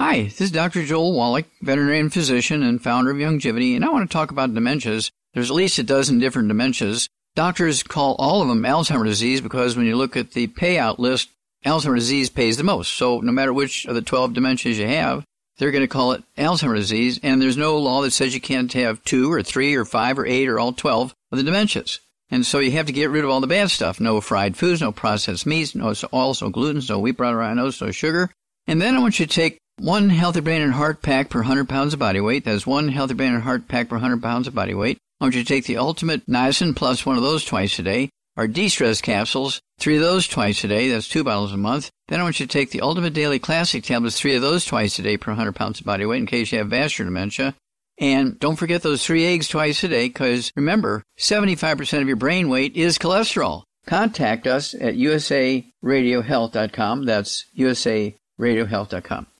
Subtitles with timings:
[0.00, 0.86] Hi, this is Dr.
[0.86, 5.10] Joel Wallach, veterinarian physician and founder of Youngevity, and I want to talk about dementias.
[5.34, 7.06] There's at least a dozen different dementias.
[7.34, 11.28] Doctors call all of them Alzheimer's disease because when you look at the payout list,
[11.66, 12.94] Alzheimer's disease pays the most.
[12.94, 15.22] So no matter which of the 12 dementias you have,
[15.58, 18.72] they're going to call it Alzheimer's disease, and there's no law that says you can't
[18.72, 21.98] have two or three or five or eight or all 12 of the dementias.
[22.30, 24.00] And so you have to get rid of all the bad stuff.
[24.00, 28.30] No fried foods, no processed meats, no oils, no gluten, no wheat bran, no sugar.
[28.66, 31.66] And then I want you to take one healthy brain and heart pack per 100
[31.66, 32.44] pounds of body weight.
[32.44, 34.98] That's one healthy brain and heart pack per 100 pounds of body weight.
[35.20, 38.10] I want you to take the ultimate niacin plus one of those twice a day.
[38.36, 40.90] Our de-stress capsules, three of those twice a day.
[40.90, 41.88] That's two bottles a month.
[42.08, 44.98] Then I want you to take the ultimate daily classic tablets, three of those twice
[44.98, 47.54] a day per 100 pounds of body weight in case you have vascular dementia.
[47.98, 52.50] And don't forget those three eggs twice a day because remember, 75% of your brain
[52.50, 53.62] weight is cholesterol.
[53.86, 57.06] Contact us at usaradiohealth.com.
[57.06, 59.26] That's usaradiohealth.com.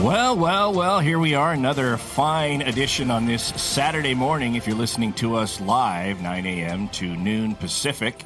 [0.00, 4.54] Well, well, well, here we are, another fine edition on this Saturday morning.
[4.54, 6.88] If you're listening to us live, 9 a.m.
[6.90, 8.22] to noon Pacific,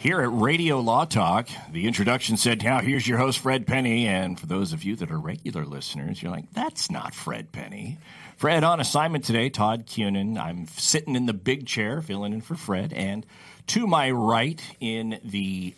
[0.00, 1.50] here at Radio Law Talk.
[1.70, 4.06] The introduction said, Now, here's your host, Fred Penny.
[4.06, 7.98] And for those of you that are regular listeners, you're like, That's not Fred Penny.
[8.38, 10.38] Fred on assignment today, Todd Cunin.
[10.38, 12.94] I'm sitting in the big chair, filling in for Fred.
[12.94, 13.26] And
[13.70, 15.74] to my right, in the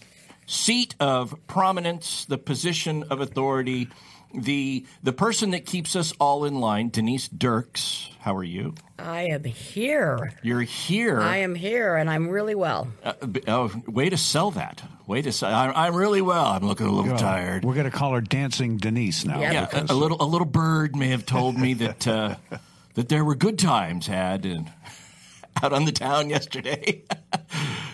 [0.46, 3.90] seat of prominence, the position of authority,
[4.32, 8.08] the the person that keeps us all in line, Denise Dirks.
[8.20, 8.74] How are you?
[8.98, 10.32] I am here.
[10.42, 11.20] You're here.
[11.20, 12.88] I am here, and I'm really well.
[13.04, 13.12] Uh,
[13.46, 14.82] oh, way to sell that.
[15.06, 15.52] Way to sell.
[15.52, 16.46] I, am really well.
[16.46, 17.62] I'm looking a little tired.
[17.62, 19.38] We're going to call her Dancing Denise now.
[19.38, 22.36] Yeah, yeah a, a, little a little bird may have told me that uh,
[22.94, 24.72] that there were good times had and
[25.62, 27.02] out on the town yesterday.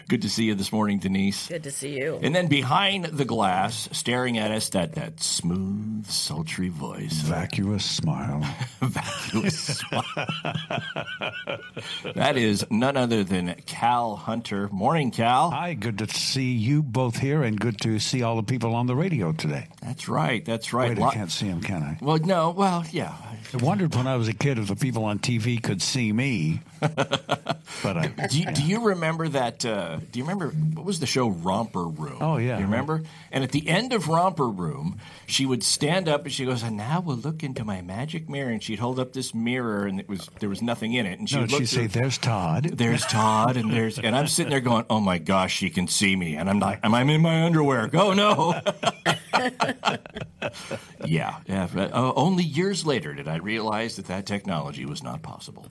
[0.08, 1.48] Good to see you this morning, Denise.
[1.48, 2.18] Good to see you.
[2.22, 8.40] And then behind the glass, staring at us, that that smooth, sultry voice, vacuous smile,
[8.80, 10.04] vacuous smile.
[12.14, 14.70] that is none other than Cal Hunter.
[14.72, 15.50] Morning, Cal.
[15.50, 15.74] Hi.
[15.74, 18.96] Good to see you both here, and good to see all the people on the
[18.96, 19.68] radio today.
[19.82, 20.42] That's right.
[20.42, 20.96] That's right.
[20.96, 21.98] Wait, I can't see them, can I?
[22.00, 22.48] Well, no.
[22.52, 23.14] Well, yeah.
[23.52, 26.62] I wondered when I was a kid if the people on TV could see me.
[26.80, 27.26] but
[27.84, 28.50] I, do, you, yeah.
[28.52, 29.64] do you remember that?
[29.64, 32.18] Uh, do you remember what was the show Romper Room?
[32.20, 33.02] Oh yeah, you remember?
[33.30, 36.76] And at the end of Romper Room, she would stand up and she goes, "And
[36.76, 40.08] now we'll look into my magic mirror." And she'd hold up this mirror, and it
[40.08, 41.18] was there was nothing in it.
[41.18, 44.50] And she no, would she'd say, "There's Todd." There's Todd, and there's and I'm sitting
[44.50, 46.80] there going, "Oh my gosh, she can see me," and I'm not.
[46.82, 47.90] Am I in my underwear?
[47.94, 48.60] Oh no.
[51.04, 51.68] yeah, yeah.
[51.74, 55.68] Uh, only years later did I realize that that technology was not possible.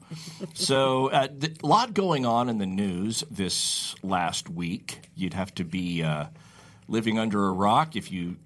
[0.53, 1.27] So, a uh,
[1.61, 5.09] lot going on in the news this last week.
[5.15, 6.25] You'd have to be uh,
[6.87, 8.37] living under a rock if you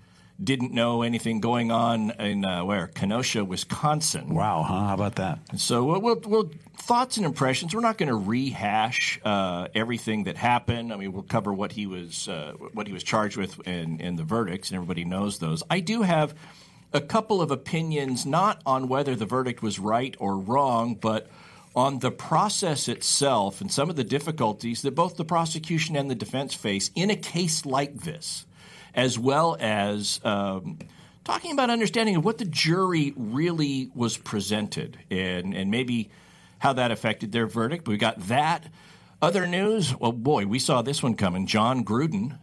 [0.43, 4.33] didn't know anything going on in uh, where Kenosha, Wisconsin.
[4.33, 4.87] Wow, huh?
[4.87, 5.39] How about that?
[5.57, 7.73] So, we'll, we'll, we'll thoughts and impressions.
[7.73, 10.91] We're not going to rehash uh, everything that happened.
[10.91, 14.15] I mean, we'll cover what he was uh, what he was charged with in, in
[14.15, 15.63] the verdicts, and everybody knows those.
[15.69, 16.35] I do have
[16.93, 21.29] a couple of opinions, not on whether the verdict was right or wrong, but
[21.75, 26.15] on the process itself and some of the difficulties that both the prosecution and the
[26.15, 28.45] defense face in a case like this,
[28.93, 30.79] as well as um,
[31.23, 36.09] talking about understanding of what the jury really was presented and, and maybe
[36.59, 37.85] how that affected their verdict.
[37.85, 38.65] But we got that.
[39.21, 41.45] Other news, well, boy, we saw this one coming.
[41.45, 42.39] Jon Gruden.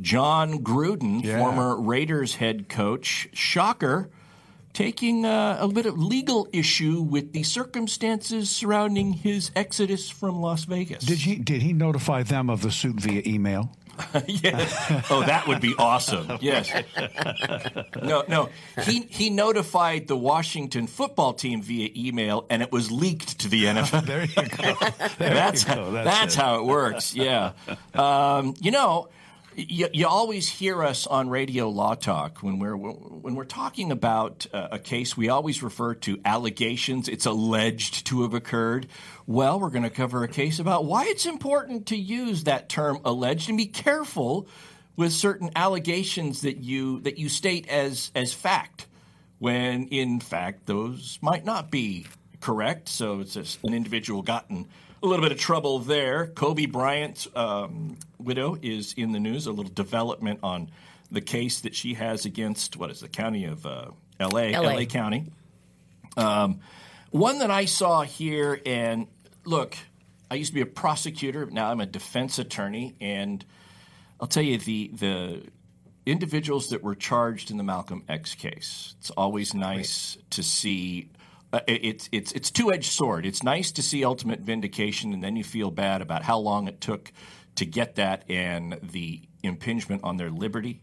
[0.00, 1.38] Jon Gruden, yeah.
[1.38, 4.10] former Raiders head coach, shocker,
[4.72, 10.64] taking uh, a bit of legal issue with the circumstances surrounding his exodus from Las
[10.64, 11.04] Vegas.
[11.04, 13.76] Did he did he notify them of the suit via email?
[14.26, 15.04] yes.
[15.10, 16.26] Oh, that would be awesome.
[16.40, 16.70] Yes.
[18.02, 18.48] No, no.
[18.84, 23.64] He he notified the Washington football team via email, and it was leaked to the
[23.64, 24.06] NFL.
[24.06, 24.74] there you go.
[25.18, 25.84] There that's you go.
[25.84, 27.14] How, that's, that's how it works.
[27.14, 27.52] Yeah.
[27.94, 29.08] Um, you know
[29.58, 34.46] you, you, always hear us on Radio Law Talk when we're when we're talking about
[34.52, 35.16] uh, a case.
[35.16, 37.08] We always refer to allegations.
[37.08, 38.86] It's alleged to have occurred.
[39.26, 43.00] Well, we're going to cover a case about why it's important to use that term
[43.04, 44.46] alleged and be careful
[44.96, 48.86] with certain allegations that you that you state as as fact,
[49.40, 52.06] when in fact those might not be
[52.40, 52.88] correct.
[52.88, 54.68] So it's just an individual gotten
[55.02, 56.26] a little bit of trouble there.
[56.26, 59.46] Kobe Bryant's um, widow is in the news.
[59.46, 60.70] A little development on
[61.10, 63.90] the case that she has against what is the county of uh,
[64.20, 64.52] L.A.
[64.52, 64.70] LA.
[64.70, 64.86] L.A.
[64.86, 65.26] County.
[66.16, 66.60] Um,
[67.10, 69.06] one that I saw here, and
[69.44, 69.76] look,
[70.30, 71.46] I used to be a prosecutor.
[71.46, 73.44] Now I'm a defense attorney, and
[74.20, 75.42] I'll tell you the the
[76.04, 78.94] individuals that were charged in the Malcolm X case.
[78.98, 81.10] It's always nice to see.
[81.52, 83.24] Uh, it's it's it's two edged sword.
[83.24, 86.80] It's nice to see ultimate vindication, and then you feel bad about how long it
[86.80, 87.10] took
[87.54, 90.80] to get that and the impingement on their liberty.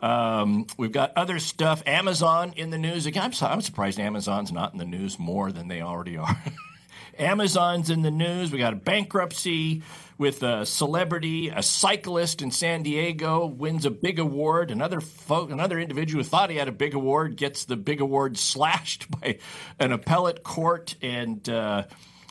[0.00, 1.82] Um, we've got other stuff.
[1.86, 3.22] Amazon in the news again.
[3.22, 6.36] I'm, I'm surprised Amazon's not in the news more than they already are.
[7.18, 8.52] Amazon's in the news.
[8.52, 9.82] We got a bankruptcy
[10.18, 14.70] with a celebrity, a cyclist in San Diego wins a big award.
[14.70, 18.38] Another folk, another individual who thought he had a big award gets the big award
[18.38, 19.38] slashed by
[19.78, 20.94] an appellate court.
[21.02, 21.84] And, uh,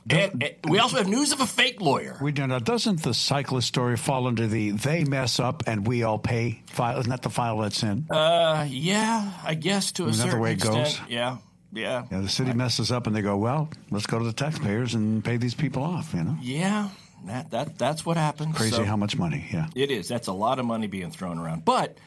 [0.10, 2.18] and, and we also have news of a fake lawyer.
[2.22, 2.60] We do now.
[2.60, 7.00] Doesn't the cyclist story fall under the they mess up and we all pay file?
[7.00, 8.08] Isn't that the file that's in?
[8.10, 10.76] Uh, yeah, I guess to a certain way it extent.
[10.76, 11.00] goes?
[11.08, 11.38] Yeah,
[11.72, 14.94] yeah, yeah, the city messes up and they go, well, let's go to the taxpayers
[14.94, 16.14] and pay these people off.
[16.14, 16.90] You know, yeah.
[17.26, 18.56] That that that's what happens.
[18.56, 19.46] crazy So- how much money.
[19.52, 19.68] Yeah.
[19.76, 20.08] It is.
[20.08, 21.66] That's a lot of money being thrown around.
[21.66, 21.98] But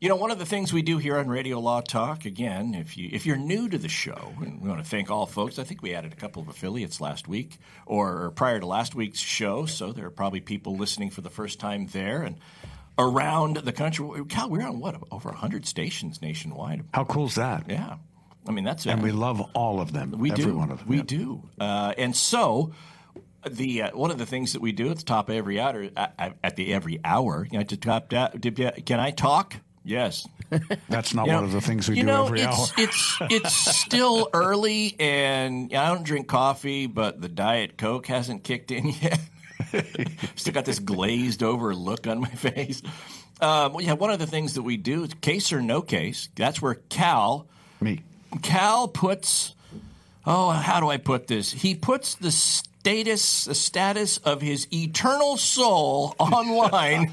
[0.00, 2.96] you know, one of the things we do here on Radio Law Talk, again, if
[2.96, 5.58] you if you're new to the show, and we want to thank all folks.
[5.58, 8.94] I think we added a couple of affiliates last week or, or prior to last
[8.94, 12.36] week's show, so there are probably people listening for the first time there and
[12.98, 14.06] around the country.
[14.28, 16.84] Cal, we're on what over hundred stations nationwide.
[16.94, 17.64] How cool is that?
[17.68, 17.96] Yeah,
[18.48, 20.12] I mean that's And uh, we love all of them.
[20.12, 20.56] we every do.
[20.56, 20.88] one of them.
[20.88, 21.02] We yeah.
[21.02, 21.42] do.
[21.58, 22.72] Uh, and so,
[23.48, 25.88] the uh, one of the things that we do at the top of every hour,
[25.96, 29.54] at, at the every hour, you know, to top to- can I talk?
[29.84, 30.28] Yes.
[30.88, 32.68] That's not You one know- of the things we you do know, every it's, hour.
[32.78, 38.70] It's it's still early, and I don't drink coffee, but the diet coke hasn't kicked
[38.70, 39.20] in yet.
[40.36, 42.82] still got this glazed over look on my face.
[43.40, 46.28] Um, well, yeah, one of the things that we do is case or no case.
[46.34, 47.46] That's where Cal.
[47.80, 48.02] Me.
[48.42, 49.54] Cal puts
[50.26, 51.50] oh how do I put this?
[51.52, 52.30] He puts the
[52.80, 57.12] status the status of his eternal soul online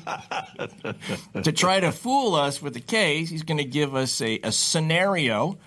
[1.44, 3.30] to try to fool us with the case.
[3.30, 5.58] He's going to give us a, a scenario.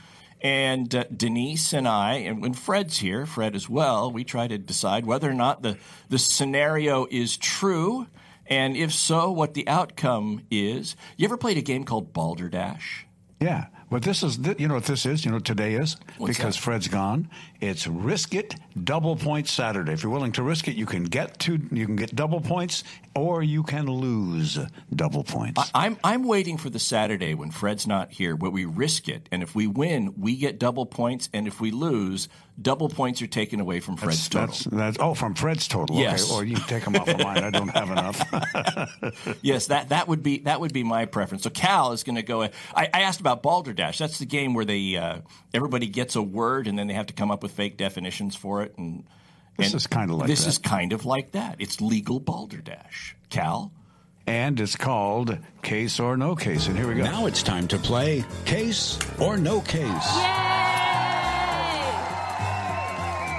[0.43, 4.57] And uh, Denise and I, and when Fred's here, Fred as well, we try to
[4.57, 5.77] decide whether or not the,
[6.09, 8.07] the scenario is true,
[8.47, 10.97] and if so, what the outcome is.
[11.19, 13.07] You ever played a game called Balderdash?
[13.39, 13.67] Yeah.
[13.91, 15.25] But this is, you know what this is?
[15.25, 15.97] You know what today is?
[16.17, 16.63] What's because that?
[16.63, 17.29] Fred's gone.
[17.61, 18.55] It's Risk It
[18.85, 19.93] Double points Saturday.
[19.93, 22.85] If you're willing to risk it, you can get two, you can get double points
[23.17, 24.59] or you can lose
[24.95, 25.71] double points.
[25.75, 29.43] I'm I'm waiting for the Saturday when Fred's not here, where we risk it, and
[29.43, 32.29] if we win, we get double points, and if we lose,
[32.63, 34.47] double points are taken away from Fred's total.
[34.47, 35.97] That's, that's, oh, from Fred's total.
[35.97, 36.31] Yes.
[36.31, 36.35] Okay.
[36.35, 37.39] Or you can take them off of mine.
[37.39, 38.21] I don't have enough.
[39.43, 41.45] Yes, that, that would be that would be my preference.
[41.45, 42.43] So Cal is going to go.
[42.43, 43.43] I, I asked about
[43.81, 43.99] Balderdash.
[43.99, 45.21] That's the game where they uh,
[45.55, 48.63] everybody gets a word and then they have to come up with fake definitions for
[48.63, 48.75] it.
[48.79, 49.05] And
[49.57, 50.49] This and is kinda like this that.
[50.51, 51.57] is kind of like that.
[51.59, 53.17] It's legal Balderdash.
[53.31, 53.73] Cal.
[54.27, 56.67] and it's called Case or No Case.
[56.67, 57.05] And here we go.
[57.05, 60.11] Now it's time to play Case or No Case.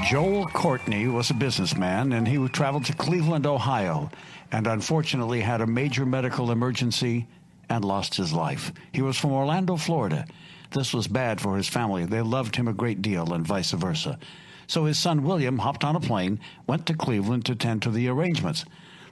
[0.10, 4.10] Joel Courtney was a businessman and he traveled to Cleveland, Ohio,
[4.52, 7.28] and unfortunately had a major medical emergency
[7.70, 8.74] and lost his life.
[8.92, 10.26] He was from Orlando, Florida.
[10.72, 12.06] This was bad for his family.
[12.06, 14.18] They loved him a great deal and vice versa.
[14.68, 18.08] So his son William hopped on a plane, went to Cleveland to tend to the
[18.08, 18.64] arrangements.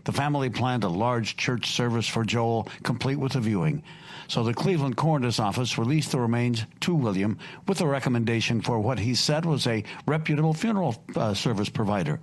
[0.06, 3.84] The family planned a large church service for Joel, complete with a viewing.
[4.30, 7.38] So the Cleveland coroner's office released the remains to William
[7.68, 12.20] with a recommendation for what he said was a reputable funeral uh, service provider.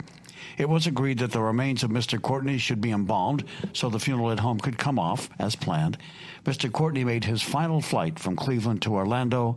[0.56, 2.20] It was agreed that the remains of Mr.
[2.20, 5.98] Courtney should be embalmed so the funeral at home could come off as planned.
[6.44, 6.72] Mr.
[6.72, 9.56] Courtney made his final flight from Cleveland to Orlando.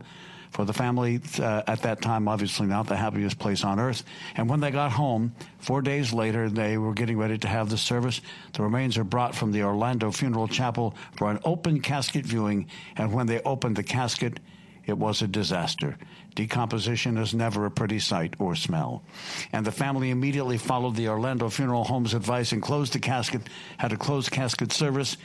[0.50, 4.02] For the family uh, at that time, obviously not the happiest place on earth.
[4.34, 7.78] And when they got home, four days later, they were getting ready to have the
[7.78, 8.20] service.
[8.52, 12.66] The remains are brought from the Orlando Funeral Chapel for an open casket viewing.
[12.96, 14.40] And when they opened the casket,
[14.86, 15.96] it was a disaster.
[16.34, 19.02] Decomposition is never a pretty sight or smell.
[19.52, 23.42] And the family immediately followed the Orlando Funeral Home's advice and closed the casket,
[23.78, 25.16] had a closed casket service.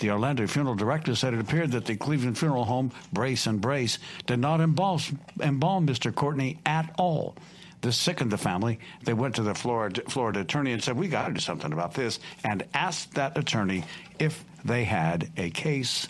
[0.00, 3.98] The Orlando funeral director said it appeared that the Cleveland Funeral Home, Brace and Brace,
[4.26, 4.98] did not embalm,
[5.40, 6.12] embalm Mr.
[6.12, 7.36] Courtney at all.
[7.80, 8.80] This sickened the family.
[9.04, 11.94] They went to the Florida, Florida attorney and said, We got to do something about
[11.94, 13.84] this, and asked that attorney
[14.18, 16.08] if they had a case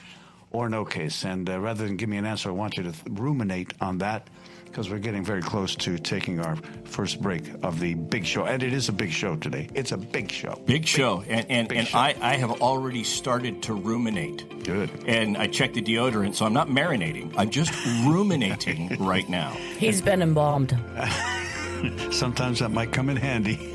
[0.52, 1.25] or no case.
[1.25, 3.99] And uh, rather than give me an answer, I want you to th- ruminate on
[3.99, 4.28] that
[4.74, 8.44] because we're getting very close to taking our first break of the big show.
[8.44, 9.68] And it is a big show today.
[9.72, 10.60] It's a big show.
[10.66, 11.22] Big show.
[11.28, 11.96] And, and, Big and show.
[11.96, 14.64] I, I have already started to ruminate.
[14.64, 14.90] Good.
[15.06, 17.32] And I checked the deodorant, so I'm not marinating.
[17.36, 17.72] I'm just
[18.04, 19.50] ruminating right now.
[19.78, 20.76] He's been embalmed.
[22.10, 23.72] Sometimes that might come in handy.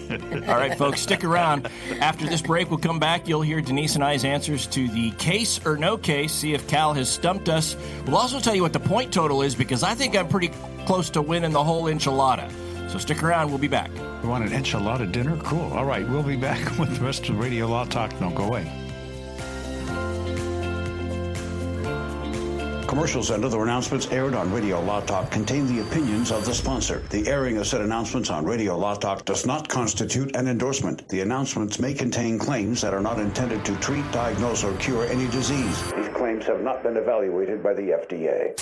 [0.48, 1.68] All right, folks, stick around.
[2.00, 3.28] After this break, we'll come back.
[3.28, 6.94] You'll hear Denise and I's answers to the case or no case, see if Cal
[6.94, 7.76] has stumped us.
[8.06, 10.50] We'll also tell you what the point total is because I think I'm pretty
[10.86, 12.52] close to winning the whole enchilada.
[12.90, 13.50] So stick around.
[13.50, 13.92] We'll be back.
[14.24, 15.38] You want an enchilada dinner?
[15.44, 15.72] Cool.
[15.74, 18.18] All right, we'll be back with the rest of Radio Law Talk.
[18.20, 18.89] Don't go away.
[22.90, 27.04] Commercials and other announcements aired on Radio Law Talk contain the opinions of the sponsor.
[27.12, 31.08] The airing of said announcements on Radio Law Talk does not constitute an endorsement.
[31.08, 35.28] The announcements may contain claims that are not intended to treat, diagnose, or cure any
[35.28, 35.84] disease.
[35.94, 38.60] These claims have not been evaluated by the FDA.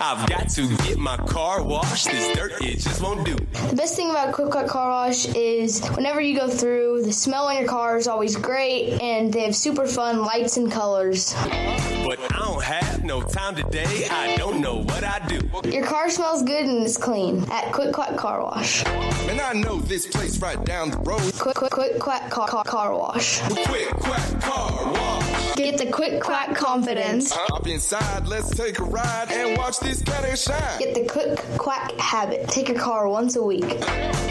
[0.00, 2.06] I've got to get my car washed.
[2.06, 3.34] This dirt, it just won't do.
[3.68, 7.46] The best thing about Quick Quack Car Wash is whenever you go through, the smell
[7.48, 11.34] on your car is always great, and they have super fun lights and colors.
[11.34, 14.06] But I don't have no time today.
[14.10, 15.40] I don't know what I do.
[15.68, 18.84] Your car smells good and it's clean at Quick Quack Car Wash.
[18.86, 21.32] And I know this place right down the road.
[21.38, 23.40] Quick Quick Quick Quack Car, car, car Wash.
[23.40, 25.56] Quick, quack, car wash.
[25.56, 27.32] Get the Quick Quack confidence.
[27.32, 30.78] Hop inside, let's take a ride and watch this cat shine.
[30.78, 32.48] Get the Quick Quack habit.
[32.48, 33.80] Take your car once a week.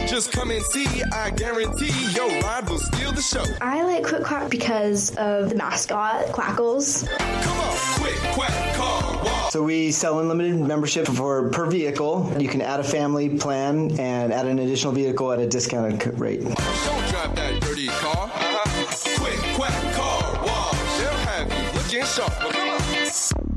[0.07, 3.43] Just come and see, I guarantee your ride will steal the show.
[3.59, 7.05] I like Quick Quack because of the mascot, Quackles.
[7.17, 9.16] Come on, quick, quack, car.
[9.57, 12.31] So we sell unlimited membership for per vehicle.
[12.37, 16.43] You can add a family plan and add an additional vehicle at a discounted rate.
[16.43, 18.29] Don't drive that dirty car.
[18.31, 19.19] Uh-huh.
[19.19, 20.97] Quick, quack, car wash.
[20.99, 23.56] They'll have you looking sharp.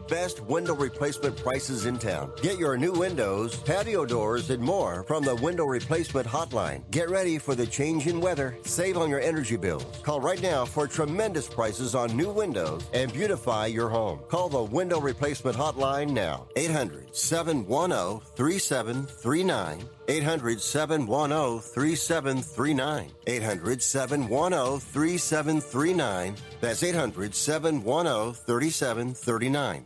[0.07, 2.31] best window replacement prices in town.
[2.41, 6.89] Get your new windows, patio doors, and more from the window replacement hotline.
[6.91, 8.57] Get ready for the change in weather.
[8.63, 9.85] Save on your energy bills.
[10.03, 14.19] Call right now for tremendous prices on new windows and beautify your home.
[14.29, 16.47] Call the window replacement hotline now.
[16.55, 19.89] 800 710 3739.
[20.07, 23.11] 800 710 3739.
[23.27, 26.35] 800 710 3739.
[26.59, 29.85] That's 800 710 3739.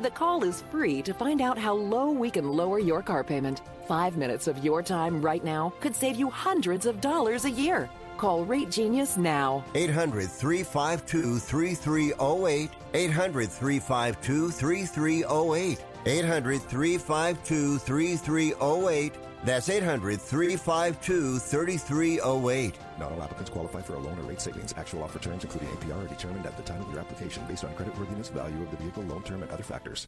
[0.00, 3.62] The call is free to find out how low we can lower your car payment.
[3.88, 7.90] Five minutes of your time right now could save you hundreds of dollars a year.
[8.16, 9.64] Call Rate Genius now.
[9.74, 12.70] 800 352 3308.
[12.94, 15.84] 800 352 3308.
[16.06, 19.14] 800 352 3308.
[19.44, 22.74] That's 800 352 3308.
[22.98, 24.74] Not all applicants qualify for a loan or rate savings.
[24.76, 27.72] Actual offer terms, including APR, are determined at the time of your application based on
[27.74, 30.06] creditworthiness, value of the vehicle, loan term, and other factors.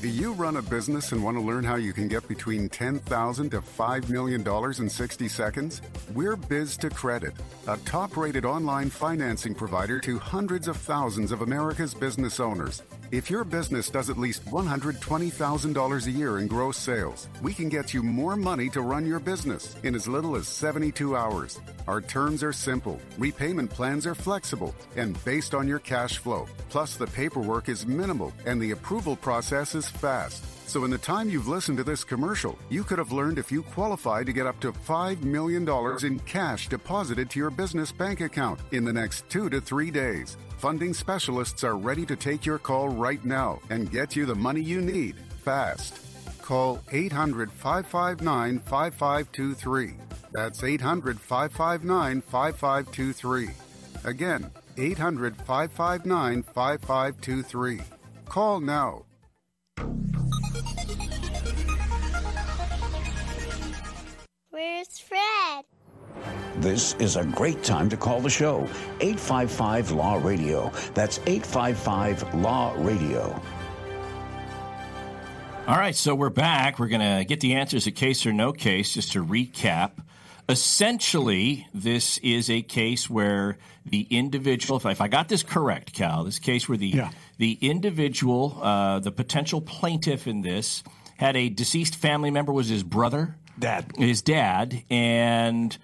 [0.00, 3.50] Do you run a business and want to learn how you can get between $10,000
[3.52, 4.46] to $5 million
[4.80, 5.80] in 60 seconds?
[6.12, 7.32] We're Biz2Credit,
[7.68, 12.82] a top rated online financing provider to hundreds of thousands of America's business owners.
[13.12, 17.92] If your business does at least $120,000 a year in gross sales, we can get
[17.92, 21.60] you more money to run your business in as little as 72 hours.
[21.86, 26.48] Our terms are simple, repayment plans are flexible, and based on your cash flow.
[26.70, 30.42] Plus, the paperwork is minimal and the approval process is fast.
[30.72, 33.62] So, in the time you've listened to this commercial, you could have learned if you
[33.62, 35.68] qualify to get up to $5 million
[36.02, 40.38] in cash deposited to your business bank account in the next two to three days.
[40.56, 44.62] Funding specialists are ready to take your call right now and get you the money
[44.62, 46.00] you need fast.
[46.40, 49.94] call 800 559 5523.
[50.32, 53.50] That's 800 559 5523.
[54.04, 57.80] Again, 800 559 5523.
[58.24, 59.04] Call now.
[65.12, 65.64] Fred?
[66.56, 68.60] This is a great time to call the show.
[69.00, 70.72] 855 Law Radio.
[70.94, 73.40] That's 855 Law Radio.
[75.66, 76.78] All right, so we're back.
[76.78, 79.92] We're going to get the answers at case or no case, just to recap.
[80.48, 85.92] Essentially, this is a case where the individual, if I, if I got this correct,
[85.92, 87.04] Cal, this case where the,
[87.38, 90.82] the individual, uh, the potential plaintiff in this,
[91.16, 93.36] had a deceased family member, was his brother?
[93.62, 93.86] Dad.
[93.96, 94.82] His dad.
[94.90, 95.76] And,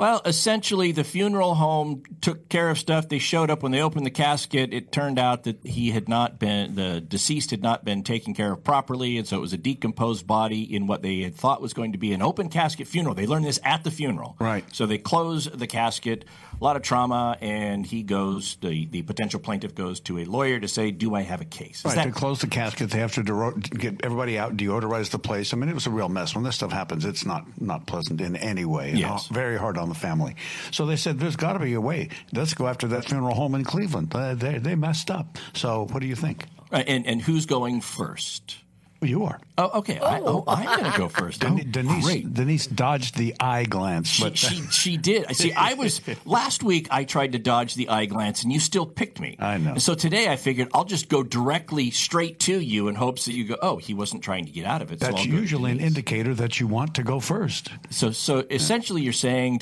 [0.00, 3.10] well, essentially, the funeral home took care of stuff.
[3.10, 4.72] They showed up when they opened the casket.
[4.72, 8.50] It turned out that he had not been, the deceased had not been taken care
[8.52, 9.18] of properly.
[9.18, 11.98] And so it was a decomposed body in what they had thought was going to
[11.98, 13.14] be an open casket funeral.
[13.14, 14.36] They learned this at the funeral.
[14.40, 14.64] Right.
[14.74, 16.24] So they close the casket,
[16.58, 20.58] a lot of trauma, and he goes, the, the potential plaintiff goes to a lawyer
[20.60, 21.80] to say, Do I have a case?
[21.80, 25.10] Is Right, that- to close the casket, they have to dero- get everybody out, deodorize
[25.10, 25.52] the place.
[25.52, 26.34] I mean, it was a real mess.
[26.34, 28.94] When this stuff happens, it's not not pleasant in any way.
[28.94, 29.26] Yes.
[29.28, 30.36] very hard on the family.
[30.70, 32.08] So they said, "There's got to be a way.
[32.32, 34.14] Let's go after that funeral home in Cleveland.
[34.14, 35.36] Uh, they they messed up.
[35.52, 36.46] So what do you think?
[36.72, 38.56] Uh, and, and who's going first?
[39.02, 39.40] You are.
[39.56, 39.98] Oh, okay.
[39.98, 41.42] I, oh, I'm going to go first.
[41.42, 42.34] Oh, Denise great.
[42.34, 45.34] Denise dodged the eye glance, She, but she, she did.
[45.34, 46.88] See, I was last week.
[46.90, 49.36] I tried to dodge the eye glance, and you still picked me.
[49.38, 49.72] I know.
[49.72, 53.32] And so today, I figured I'll just go directly straight to you in hopes that
[53.32, 53.56] you go.
[53.62, 54.98] Oh, he wasn't trying to get out of it.
[55.00, 57.70] that's I'll go to usually an indicator that you want to go first.
[57.88, 59.60] So, so essentially, you're saying,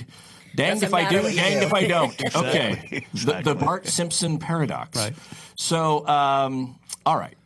[0.57, 3.41] "Danged Doesn't if I do, matter what you danged if I don't." Exactly, Okay, The,
[3.43, 3.55] the.
[3.55, 4.99] Bart Simpson paradox.
[4.99, 5.15] Right.
[5.55, 7.37] So, um, all right,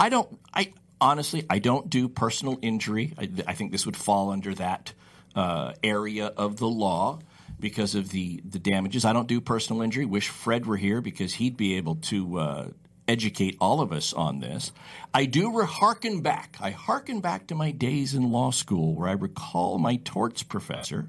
[0.00, 0.28] I don't.
[0.52, 3.14] I honestly, I don't do personal injury.
[3.18, 4.92] I, I think this would fall under that
[5.34, 7.20] uh, area of the law
[7.58, 9.04] because of the the damages.
[9.04, 10.04] I don't do personal injury.
[10.04, 12.38] Wish Fred were here because he'd be able to.
[12.38, 12.68] Uh,
[13.08, 14.72] Educate all of us on this.
[15.14, 16.56] I do hearken back.
[16.60, 21.08] I hearken back to my days in law school where I recall my torts professor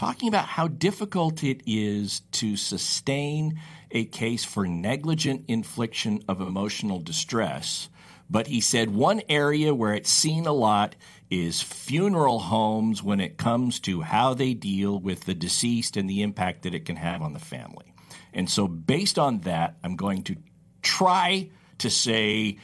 [0.00, 6.98] talking about how difficult it is to sustain a case for negligent infliction of emotional
[6.98, 7.90] distress.
[8.30, 10.94] But he said one area where it's seen a lot
[11.30, 16.22] is funeral homes when it comes to how they deal with the deceased and the
[16.22, 17.92] impact that it can have on the family.
[18.32, 20.36] And so, based on that, I'm going to
[20.82, 22.58] try to say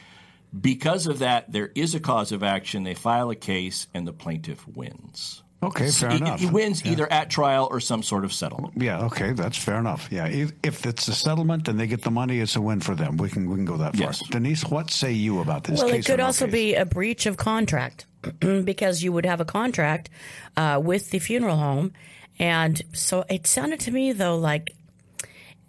[0.57, 2.83] because of that, there is a cause of action.
[2.83, 5.43] They file a case, and the plaintiff wins.
[5.63, 6.39] Okay, fair he, enough.
[6.39, 6.91] He wins Yeah.
[6.91, 8.73] either at trial or some sort of settlement.
[8.77, 10.07] Yeah, okay, that's fair enough.
[10.11, 12.93] Yeah, if, if it's a settlement and they get the money, it's a win for
[12.93, 13.17] them.
[13.17, 14.07] We can we can go that far.
[14.07, 14.21] Yes.
[14.29, 16.05] Denise, what say you about this well, case?
[16.05, 16.53] it could also case?
[16.53, 18.05] be a breach of contract
[18.39, 20.09] because you would have a contract
[20.55, 21.93] uh, with the funeral home.
[22.37, 24.75] And so it sounded to me, though, like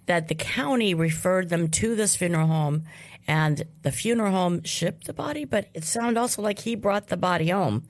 [0.05, 2.85] that the county referred them to this funeral home
[3.28, 7.16] and the funeral home shipped the body, but it sounded also like he brought the
[7.16, 7.84] body home.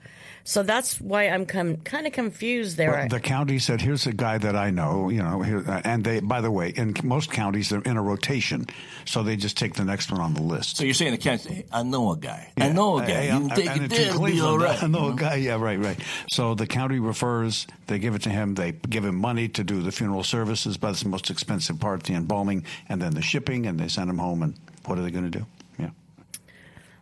[0.45, 2.91] So that's why I'm com- kind of confused there.
[2.91, 6.03] Well, the county said, "Here's a guy that I know." You know, here, uh, and
[6.03, 8.67] they, by the way, in most counties they're in a rotation,
[9.05, 10.79] so they just take the next one on the list.
[10.79, 12.51] So you're saying the county, I know a guy.
[12.57, 13.07] I know a guy.
[13.13, 14.83] Hey, you I'm- take and it it's in there, it'll be all right.
[14.83, 15.35] I know a guy.
[15.37, 16.01] Yeah, right, right.
[16.33, 17.67] So the county refers.
[17.87, 18.55] They give it to him.
[18.55, 22.05] They give him money to do the funeral services, but it's the most expensive part,
[22.05, 24.43] the embalming, and then the shipping, and they send him home.
[24.43, 24.55] And
[24.89, 25.47] what are they going to do?
[25.79, 25.91] Yeah.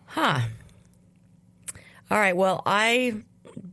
[0.06, 0.40] Huh.
[2.10, 2.36] All right.
[2.36, 3.14] Well, I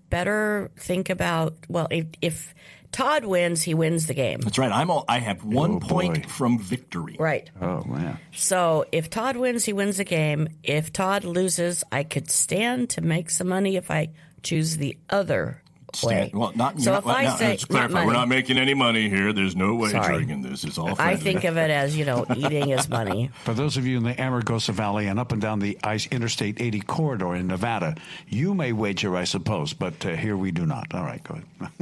[0.10, 1.56] better think about.
[1.68, 2.54] Well, if, if
[2.92, 4.40] Todd wins, he wins the game.
[4.42, 4.72] That's right.
[4.72, 6.30] I'm all, I have one Oh, point boy.
[6.30, 7.16] from victory.
[7.20, 7.50] Right.
[7.60, 8.20] Oh man.
[8.36, 10.48] So if Todd wins, he wins the game.
[10.64, 14.10] If Todd loses, I could stand to make some money if I
[14.44, 15.63] choose the other
[16.02, 16.28] way.
[16.30, 18.58] Stand, well, not, so if not, I now, say let's clarify, not we're not making
[18.58, 19.34] any money here.
[19.34, 20.32] There's no wagering Sorry.
[20.32, 20.64] in this.
[20.64, 23.30] It's all I think of it as you know eating is money.
[23.44, 26.62] For those of you in the Amargosa Valley and up and down the I- Interstate
[26.62, 27.96] 80 corridor in Nevada,
[28.28, 30.94] you may wager, I suppose, but uh, here we do not.
[30.94, 31.80] All right, go ahead.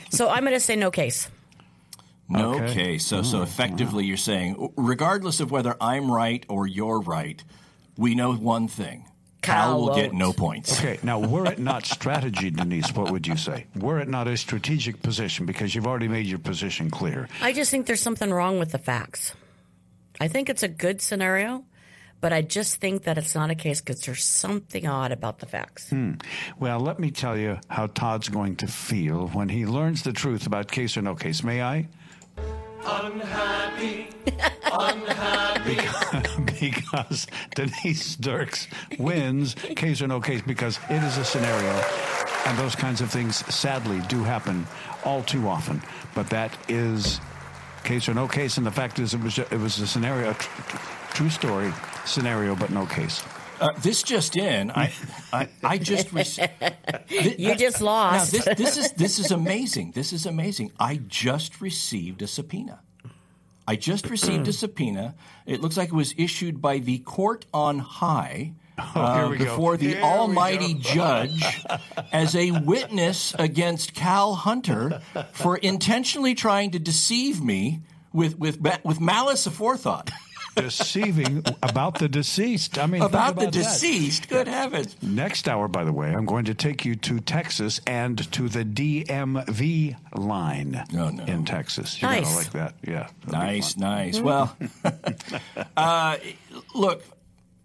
[0.10, 1.28] So I'm going to say no case.
[2.28, 2.72] No Okay.
[2.72, 3.04] case.
[3.06, 7.42] So, so effectively, you're saying, regardless of whether I'm right or you're right,
[7.98, 9.04] we know one thing:
[9.42, 10.14] Cal, Cal will get won't.
[10.14, 10.78] no points.
[10.78, 13.66] Okay, now were it not strategy, Denise, what would you say?
[13.76, 17.28] Were it not a strategic position, because you've already made your position clear.
[17.40, 19.34] I just think there's something wrong with the facts.
[20.20, 21.64] I think it's a good scenario,
[22.20, 25.46] but I just think that it's not a case because there's something odd about the
[25.46, 25.90] facts.
[25.90, 26.12] Hmm.
[26.58, 30.46] Well, let me tell you how Todd's going to feel when he learns the truth
[30.46, 31.42] about case or no case.
[31.42, 31.88] May I?
[32.84, 34.08] Unhappy,
[34.72, 35.78] unhappy.
[36.60, 38.66] because Denise Dirks
[38.98, 41.70] wins, case or no case, because it is a scenario,
[42.46, 44.66] and those kinds of things sadly do happen
[45.04, 45.80] all too often.
[46.14, 47.20] But that is
[47.84, 50.34] case or no case, and the fact is, it was it was a scenario, a
[50.34, 50.76] tr-
[51.14, 51.72] true story
[52.04, 53.22] scenario, but no case.
[53.62, 54.92] Uh, this just in, I,
[55.32, 56.50] I, I just received.
[57.38, 58.32] You just lost.
[58.32, 59.92] Now, this, this is this is amazing.
[59.92, 60.72] This is amazing.
[60.80, 62.80] I just received a subpoena.
[63.66, 65.14] I just received a subpoena.
[65.46, 68.54] It looks like it was issued by the court on high.
[68.78, 69.44] Oh, here we go.
[69.44, 71.44] before the Here almighty judge
[72.12, 75.00] as a witness against Cal Hunter
[75.32, 80.10] for intentionally trying to deceive me with with with malice aforethought.
[80.54, 82.78] Deceiving about the deceased.
[82.78, 83.52] I mean, think About the that.
[83.52, 84.28] deceased.
[84.28, 84.96] Good heavens.
[85.02, 88.64] Next hour, by the way, I'm going to take you to Texas and to the
[88.64, 90.84] DMV line
[91.26, 92.00] in Texas.
[92.00, 92.36] You're Nice.
[92.36, 92.74] like that.
[92.86, 93.08] Yeah.
[93.30, 94.20] Nice, nice.
[94.20, 94.56] Well,
[95.76, 96.16] uh,
[96.74, 97.02] look,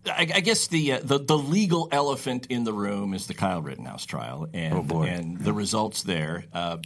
[0.06, 3.62] I, I guess the, uh, the the legal elephant in the room is the Kyle
[3.62, 6.46] Rittenhouse trial, and and the results there.
[6.54, 6.78] Uh,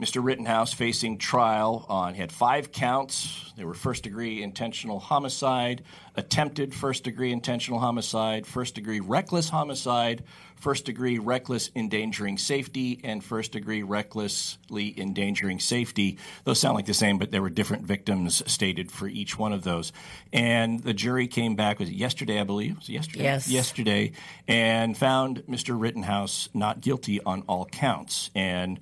[0.00, 0.22] Mr.
[0.22, 3.52] Rittenhouse facing trial on he had five counts.
[3.56, 10.24] They were first degree intentional homicide, attempted first degree intentional homicide, first degree reckless homicide,
[10.56, 16.18] first degree reckless endangering safety, and first degree recklessly endangering safety.
[16.44, 19.64] Those sound like the same, but there were different victims stated for each one of
[19.64, 19.94] those.
[20.30, 22.76] And the jury came back was it yesterday, I believe.
[22.76, 23.24] Was yesterday?
[23.24, 23.48] Yes.
[23.48, 24.12] Yesterday,
[24.46, 25.80] and found Mr.
[25.80, 28.30] Rittenhouse not guilty on all counts.
[28.34, 28.78] And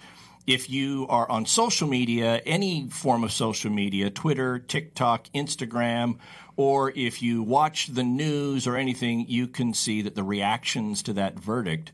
[0.46, 6.18] if you are on social media, any form of social media, Twitter, TikTok, Instagram,
[6.56, 11.12] or if you watch the news or anything, you can see that the reactions to
[11.14, 11.92] that verdict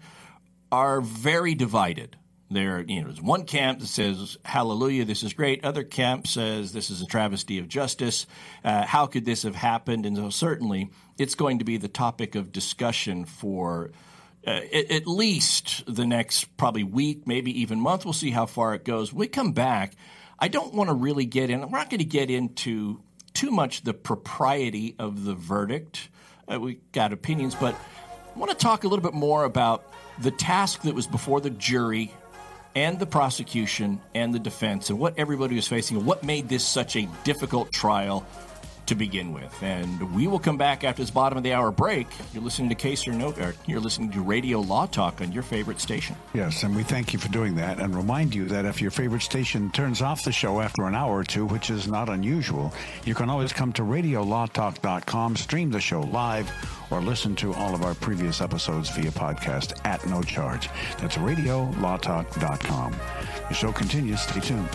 [0.70, 2.16] are very divided.
[2.52, 6.72] There, you know, there's one camp that says, "Hallelujah, this is great." Other camp says,
[6.72, 8.26] "This is a travesty of justice.
[8.64, 12.34] Uh, how could this have happened?" And so, certainly, it's going to be the topic
[12.34, 13.92] of discussion for
[14.46, 18.04] uh, at, least the next probably week, maybe even month.
[18.04, 19.12] We'll see how far it goes.
[19.12, 19.94] When we come back.
[20.42, 21.60] I don't want to really get in.
[21.60, 23.02] We're not going to get into
[23.34, 26.08] too much the propriety of the verdict.
[26.50, 29.84] Uh, we got opinions, but I want to talk a little bit more about
[30.18, 32.14] the task that was before the jury
[32.74, 36.66] and the prosecution and the defense and what everybody was facing and what made this
[36.66, 38.26] such a difficult trial
[38.90, 39.62] to begin with.
[39.62, 42.08] And we will come back after this bottom of the hour break.
[42.34, 45.44] You're listening to Case or No, or you're listening to Radio Law Talk on your
[45.44, 46.16] favorite station.
[46.34, 49.22] Yes, and we thank you for doing that and remind you that if your favorite
[49.22, 52.74] station turns off the show after an hour or two, which is not unusual,
[53.04, 56.50] you can always come to radiolawtalk.com, stream the show live,
[56.90, 60.68] or listen to all of our previous episodes via podcast at no charge.
[60.98, 62.92] That's radiolawtalk.com.
[63.48, 64.20] The show continues.
[64.20, 64.68] Stay tuned.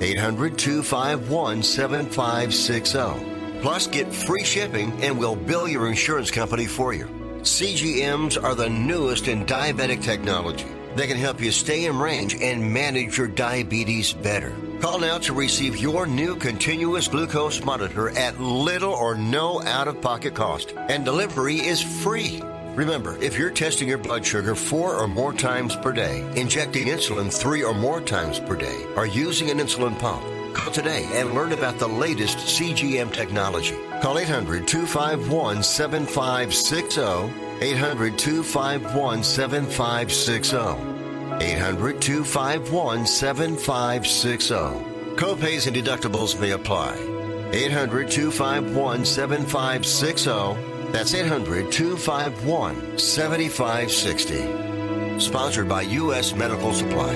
[0.00, 3.60] 800 251 7560.
[3.60, 7.06] Plus, get free shipping and we'll bill your insurance company for you.
[7.40, 10.68] CGMs are the newest in diabetic technology.
[10.94, 14.54] They can help you stay in range and manage your diabetes better.
[14.80, 20.00] Call now to receive your new continuous glucose monitor at little or no out of
[20.02, 20.74] pocket cost.
[20.76, 22.42] And delivery is free.
[22.74, 27.32] Remember, if you're testing your blood sugar four or more times per day, injecting insulin
[27.32, 30.22] three or more times per day, or using an insulin pump,
[30.54, 33.76] call today and learn about the latest CGM technology.
[34.00, 37.51] Call 800 251 7560.
[37.62, 40.56] 800 251 7560.
[41.40, 44.54] 800 251 7560.
[45.14, 46.96] Copays and deductibles may apply.
[47.52, 50.90] 800 251 7560.
[50.90, 55.20] That's 800 251 7560.
[55.20, 56.34] Sponsored by U.S.
[56.34, 57.14] Medical Supply.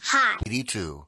[0.00, 0.36] Hi.
[0.46, 1.04] 82.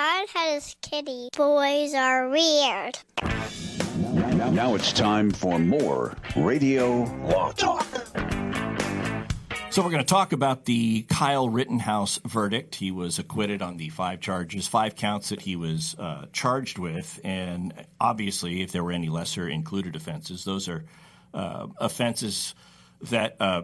[0.00, 1.28] Todd had his kitty.
[1.36, 2.98] Boys are weird.
[3.22, 7.86] Now it's time for more Radio Law Talk.
[9.68, 12.76] So we're going to talk about the Kyle Rittenhouse verdict.
[12.76, 17.20] He was acquitted on the five charges, five counts that he was uh, charged with,
[17.22, 20.86] and obviously, if there were any lesser included offenses, those are
[21.34, 22.54] uh, offenses
[23.02, 23.62] that uh,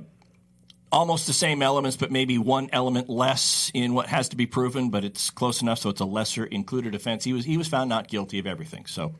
[0.96, 4.90] almost the same elements, but maybe one element less in what has to be proven,
[4.90, 7.24] but it's close enough, so it's a lesser included offense.
[7.24, 8.86] He was he was found not guilty of everything.
[8.86, 9.14] So,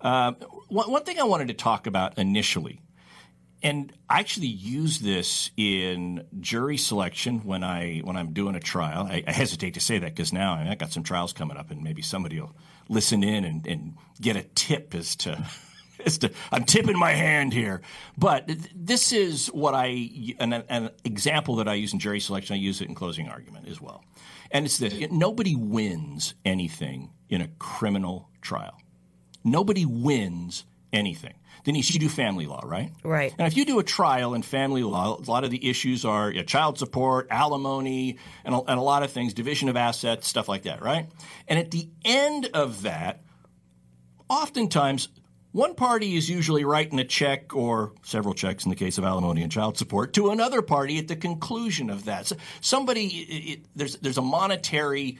[0.00, 0.32] uh,
[0.68, 2.80] one, one thing I wanted to talk about initially
[3.62, 9.06] and I actually use this in jury selection when I when I'm doing a trial.
[9.06, 11.56] I, I hesitate to say that because now I, mean, I got some trials coming
[11.56, 12.56] up, and maybe somebody will
[12.88, 15.69] listen in and, and get a tip as to as to
[16.52, 17.80] I'm tipping my hand here.
[18.16, 20.08] But this is what I
[20.38, 22.54] an, an example that I use in jury selection.
[22.54, 24.04] I use it in closing argument as well,
[24.50, 28.80] and it's this: nobody wins anything in a criminal trial.
[29.44, 31.34] Nobody wins anything.
[31.64, 32.90] Denise, you do family law, right?
[33.04, 33.34] Right.
[33.38, 36.30] And if you do a trial in family law, a lot of the issues are
[36.30, 40.26] you know, child support, alimony, and a, and a lot of things, division of assets,
[40.26, 41.08] stuff like that, right?
[41.48, 43.22] And at the end of that,
[44.28, 45.08] oftentimes
[45.52, 49.42] one party is usually writing a check or several checks in the case of alimony
[49.42, 52.26] and child support to another party at the conclusion of that.
[52.26, 55.18] So somebody, it, it, there's there's a monetary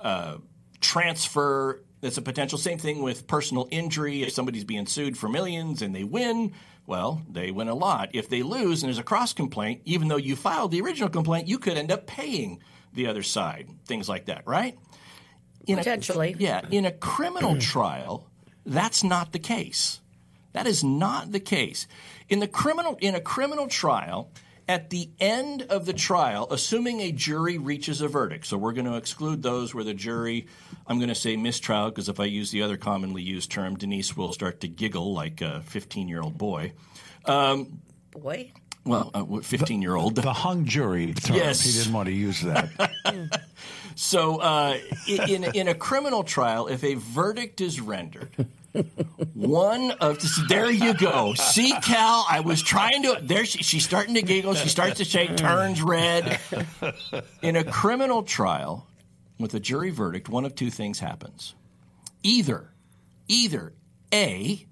[0.00, 0.36] uh,
[0.80, 2.58] transfer that's a potential.
[2.58, 4.22] Same thing with personal injury.
[4.22, 6.52] If somebody's being sued for millions and they win,
[6.86, 8.10] well, they win a lot.
[8.12, 11.48] If they lose and there's a cross complaint, even though you filed the original complaint,
[11.48, 12.60] you could end up paying
[12.92, 13.70] the other side.
[13.86, 14.78] Things like that, right?
[15.66, 16.34] In Potentially.
[16.34, 16.60] A, yeah.
[16.70, 18.30] In a criminal trial,
[18.66, 20.00] that's not the case.
[20.52, 21.86] That is not the case.
[22.28, 24.30] In the criminal in a criminal trial,
[24.66, 28.86] at the end of the trial, assuming a jury reaches a verdict, so we're going
[28.86, 30.46] to exclude those where the jury,
[30.86, 34.16] I'm going to say mistrial, because if I use the other commonly used term, Denise
[34.16, 36.72] will start to giggle like a 15 year old boy.
[37.26, 37.80] Um,
[38.12, 38.52] Boy?
[38.84, 40.14] well, uh, 15 year old.
[40.14, 41.36] The hung jury term.
[41.36, 41.62] Yes.
[41.64, 42.70] He didn't want to use that.
[43.94, 48.28] So, uh, in, in a criminal trial, if a verdict is rendered,
[49.34, 51.34] one of there you go.
[51.34, 53.18] See, Cal, I was trying to.
[53.22, 54.54] There, she, she's starting to giggle.
[54.54, 56.40] She starts to shake, turns red.
[57.42, 58.88] In a criminal trial,
[59.38, 61.54] with a jury verdict, one of two things happens.
[62.22, 62.70] Either,
[63.28, 63.72] either
[64.12, 64.66] A,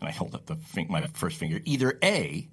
[0.00, 0.56] and I hold up the
[0.88, 1.60] my first finger.
[1.64, 2.48] Either A,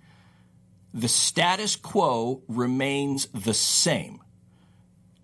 [0.94, 4.22] the status quo remains the same.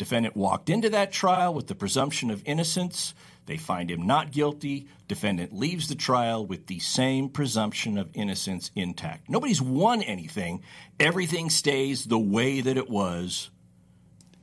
[0.01, 3.13] Defendant walked into that trial with the presumption of innocence.
[3.45, 4.87] They find him not guilty.
[5.07, 9.29] Defendant leaves the trial with the same presumption of innocence intact.
[9.29, 10.63] Nobody's won anything.
[10.99, 13.51] Everything stays the way that it was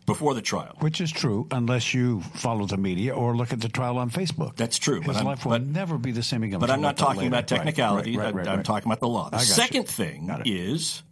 [0.06, 0.76] before the trial.
[0.78, 4.54] Which is true unless you follow the media or look at the trial on Facebook.
[4.54, 5.00] That's true.
[5.00, 6.60] His but life will but- never be the same again.
[6.60, 7.28] But I'm not talking later.
[7.30, 8.16] about technicality.
[8.16, 8.64] right, right, right, I'm right.
[8.64, 9.24] talking about the law.
[9.24, 9.46] The got you.
[9.54, 11.02] second thing is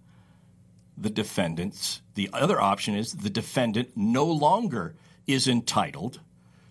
[0.97, 4.95] the defendant's, the other option is the defendant no longer
[5.27, 6.21] is entitled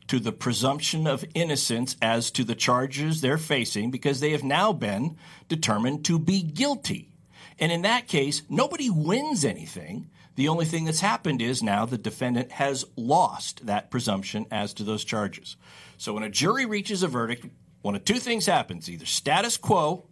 [0.07, 4.71] to the presumption of innocence as to the charges they're facing because they have now
[4.71, 7.11] been determined to be guilty.
[7.59, 10.09] And in that case, nobody wins anything.
[10.35, 14.83] The only thing that's happened is now the defendant has lost that presumption as to
[14.83, 15.55] those charges.
[15.97, 17.45] So when a jury reaches a verdict,
[17.81, 20.05] one of two things happens either status quo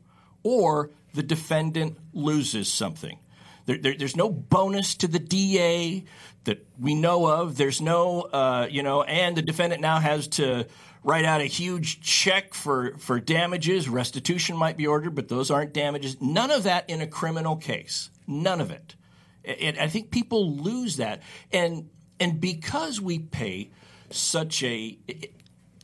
[0.43, 3.19] or the defendant loses something.
[3.65, 6.03] There, there, there's no bonus to the DA
[6.43, 7.55] that we know of.
[7.55, 10.67] There's no, uh, you know, and the defendant now has to
[11.03, 13.89] write out a huge check for, for damages.
[13.89, 16.21] Restitution might be ordered, but those aren't damages.
[16.21, 18.09] None of that in a criminal case.
[18.27, 18.95] None of it.
[19.43, 21.21] And I think people lose that.
[21.51, 23.71] And, and because we pay
[24.09, 24.97] such a,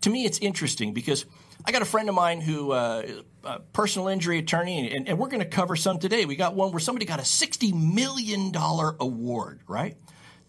[0.01, 1.25] to me, it's interesting because
[1.69, 3.05] I got a friend of mine who, uh,
[3.43, 6.25] a personal injury attorney, and, and we're going to cover some today.
[6.25, 9.95] We got one where somebody got a $60 million award, right?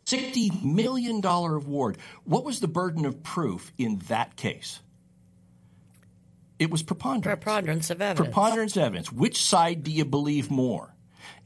[0.07, 1.99] $60 million award.
[2.25, 4.81] What was the burden of proof in that case?
[6.59, 7.39] It was preponderance.
[7.39, 8.27] Preponderance of evidence.
[8.27, 9.13] Preponderance of evidence.
[9.13, 10.95] Which side do you believe more?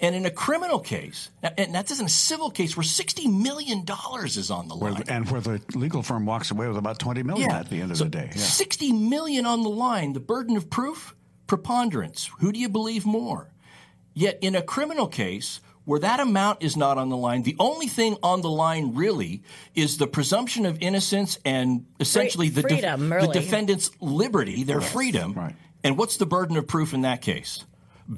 [0.00, 3.85] And in a criminal case, and that's in a civil case where $60 million
[4.24, 4.94] is on the line.
[4.94, 7.61] Where, and where the legal firm walks away with about 20 million Yeah.
[7.61, 8.30] at the end of So the day.
[8.33, 8.40] Yeah.
[8.42, 10.12] 60 million on the line.
[10.12, 11.14] The burden of proof,
[11.46, 12.28] preponderance.
[12.40, 13.50] Who do you believe more?
[14.14, 17.87] Yet in a criminal case where that amount is not on the line, the only
[17.87, 19.42] thing on the line really
[19.74, 25.35] is the presumption of innocence and essentially the, def- freedom, the defendant's liberty, their freedom.
[25.35, 25.54] Right.
[25.85, 27.64] And what's the burden of proof in that case?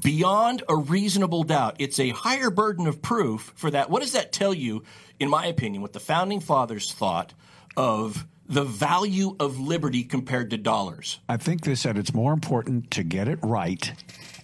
[0.02, 1.76] Beyond a reasonable doubt.
[1.78, 3.88] It's a higher burden of proof for that.
[3.88, 4.82] What does that tell you,
[5.20, 7.34] in my opinion, what the founding fathers thought
[7.76, 11.20] of the value of liberty compared to dollars?
[11.28, 13.92] I think they said it's more important to get it right.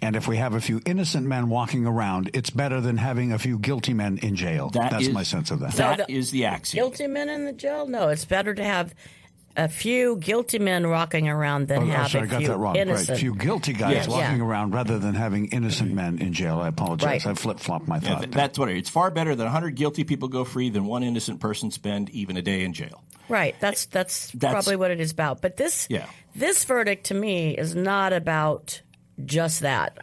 [0.00, 3.38] And if we have a few innocent men walking around, it's better than having a
[3.38, 4.70] few guilty men in jail.
[4.70, 5.72] That That's is- my sense of that.
[5.74, 6.84] That is the axiom.
[6.84, 7.86] Guilty men in the jail?
[7.86, 8.94] No, it's better to have
[9.56, 12.56] a few guilty men walking around than Oh, have sorry, I a got few that
[12.58, 12.76] wrong.
[12.76, 13.08] innocent.
[13.10, 13.18] Right.
[13.18, 14.08] few guilty guys Yes.
[14.08, 14.44] walking Yeah.
[14.44, 15.96] around rather than having innocent mm-hmm.
[15.96, 16.58] men in jail.
[16.60, 17.24] I apologize.
[17.24, 17.26] Right.
[17.26, 18.18] I flip flopped my Yeah, thought.
[18.22, 18.78] th- that's what it is.
[18.80, 22.36] It's far better that 100 guilty people go free than one innocent person spend even
[22.36, 23.02] a day in jail.
[23.28, 23.54] Right.
[23.60, 25.40] That's, that's That's- probably what it is about.
[25.42, 26.06] But this Yeah.
[26.34, 28.80] this verdict to me is not about
[29.24, 29.98] just that.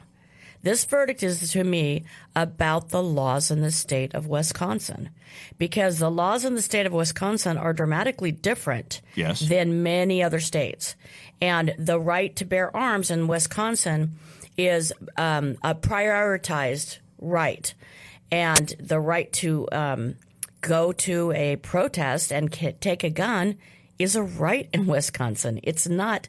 [0.62, 2.04] This verdict is to me
[2.36, 5.10] about the laws in the state of Wisconsin.
[5.58, 9.40] Because the laws in the state of Wisconsin are dramatically different Yes.
[9.40, 10.96] than many other states.
[11.42, 14.16] And the right to bear arms in Wisconsin
[14.58, 17.74] is um, a prioritized right.
[18.32, 20.16] And the right to um,
[20.62, 23.56] go to a protest and ca- take a gun
[23.98, 25.60] is a right in Wisconsin.
[25.64, 26.28] It's not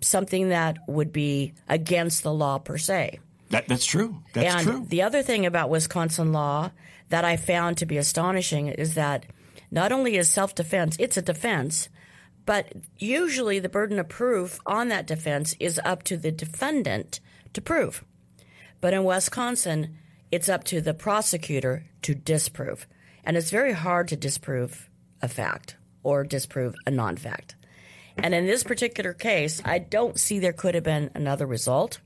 [0.00, 3.20] something that would be against the law per se.
[3.50, 4.22] That, that's true.
[4.32, 4.86] That's and true.
[4.88, 6.70] the other thing about Wisconsin law
[7.08, 9.26] that I found to be astonishing is that
[9.70, 11.88] not only is self defense, it's a defense,
[12.46, 17.20] but usually the burden of proof on that defense is up to the defendant
[17.52, 18.04] to prove.
[18.80, 19.98] But in Wisconsin,
[20.30, 22.86] it's up to the prosecutor to disprove.
[23.24, 24.88] And it's very hard to disprove
[25.20, 27.56] a fact or disprove a non fact.
[28.16, 32.00] And in this particular case, I don't see there could have been another result.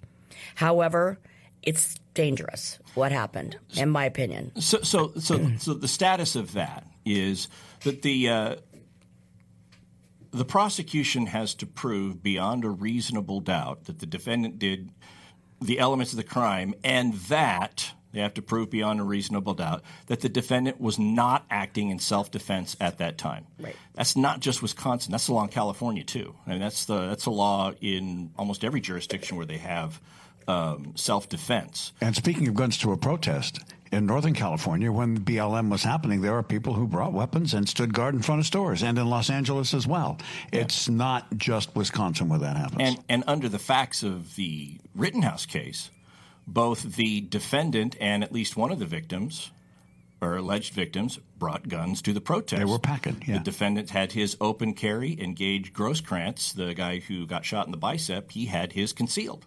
[0.56, 1.18] However,
[1.64, 4.52] it's dangerous what happened, in my opinion.
[4.60, 7.48] So, so, so, so the status of that is
[7.82, 8.56] that the uh,
[10.30, 14.90] the prosecution has to prove beyond a reasonable doubt that the defendant did
[15.60, 19.82] the elements of the crime, and that they have to prove beyond a reasonable doubt
[20.06, 23.46] that the defendant was not acting in self defense at that time.
[23.58, 23.76] Right.
[23.94, 25.10] That's not just Wisconsin.
[25.10, 26.34] That's the law in California too.
[26.46, 30.00] I mean, that's the that's a law in almost every jurisdiction where they have
[30.48, 31.92] um, self defense.
[32.00, 33.60] And speaking of guns to a protest,
[33.94, 37.94] in Northern California, when BLM was happening, there were people who brought weapons and stood
[37.94, 40.18] guard in front of stores, and in Los Angeles as well.
[40.52, 42.80] It's not just Wisconsin where that happens.
[42.80, 45.90] And, and under the facts of the Rittenhouse case,
[46.46, 49.52] both the defendant and at least one of the victims,
[50.20, 52.58] or alleged victims, brought guns to the protest.
[52.58, 53.34] They were packing, yeah.
[53.34, 57.70] The defendant had his open carry, and Gaige Grosskreutz, the guy who got shot in
[57.70, 59.46] the bicep, he had his concealed.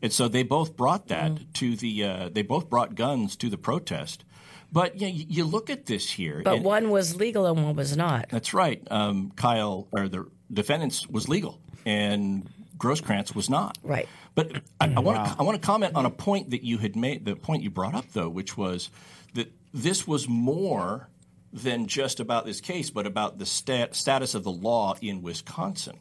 [0.00, 2.04] And so they both brought that to the.
[2.04, 4.24] Uh, they both brought guns to the protest.
[4.70, 6.42] But you, you you look at this here.
[6.44, 8.26] But and- one was legal and one was not.
[8.30, 8.86] that's right.
[8.90, 13.76] Um, Kyle or the defendant's was legal, and Grosskreutz was not.
[13.82, 14.08] Right.
[14.34, 16.94] But I, I want to I want to comment on a point that you had
[16.94, 17.24] made.
[17.24, 18.90] The point you brought up, though, which was
[19.34, 21.08] that this was more
[21.52, 25.98] than just about this case, but about the stat, status of the law in Wisconsin.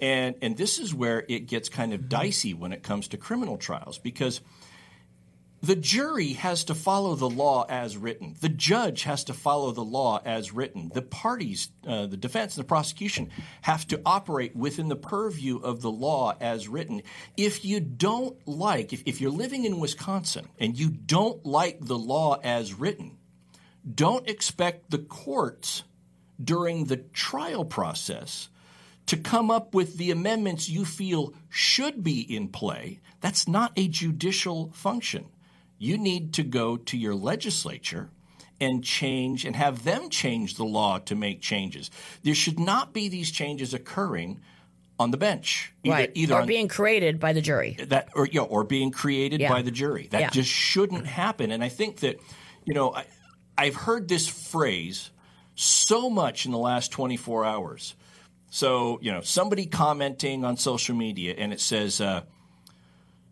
[0.00, 3.56] And and this is where it gets kind of dicey when it comes to criminal
[3.56, 4.40] trials because
[5.64, 8.36] the jury has to follow the law as written.
[8.38, 10.90] The judge has to follow the law as written.
[10.92, 13.30] The parties, uh, the defense and the prosecution,
[13.62, 17.00] have to operate within the purview of the law as written.
[17.38, 21.98] If you don't like, if, if you're living in Wisconsin and you don't like the
[21.98, 23.16] law as written,
[23.90, 25.82] don't expect the courts
[26.42, 28.50] during the trial process
[29.06, 33.00] to come up with the amendments you feel should be in play.
[33.20, 35.26] That's not a judicial function.
[35.78, 38.10] You need to go to your legislature
[38.60, 41.90] and change and have them change the law to make changes.
[42.22, 44.40] There should not be these changes occurring
[44.98, 45.72] on the bench.
[45.82, 46.10] Either, right.
[46.14, 47.76] either or on- being created by the jury.
[47.88, 49.50] that or yeah, or being created Yeah.
[49.52, 50.06] by the jury.
[50.12, 50.30] That Yeah.
[50.30, 51.50] just shouldn't happen.
[51.50, 52.20] And I think that,
[52.64, 53.04] you know, I,
[53.58, 55.10] I've heard this phrase
[55.56, 57.94] so much in the last 24 hours.
[58.54, 62.22] So, you know, somebody commenting on social media and it says, uh,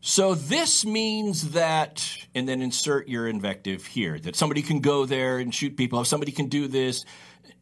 [0.01, 2.05] so this means that,
[2.35, 6.33] and then insert your invective here, that somebody can go there and shoot people, somebody
[6.33, 7.05] can do this.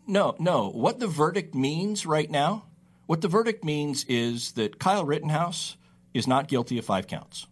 [0.06, 0.70] No, no.
[0.70, 2.64] What the verdict means right now,
[3.04, 5.76] what the verdict means is that Kyle Rittenhouse
[6.14, 7.46] is not guilty of five counts.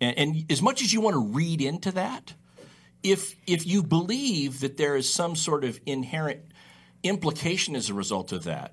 [0.00, 2.34] And, and as much as you want to read into that,
[3.04, 6.51] if if you believe that there is some sort of inherent
[7.02, 8.72] implication as a result of that,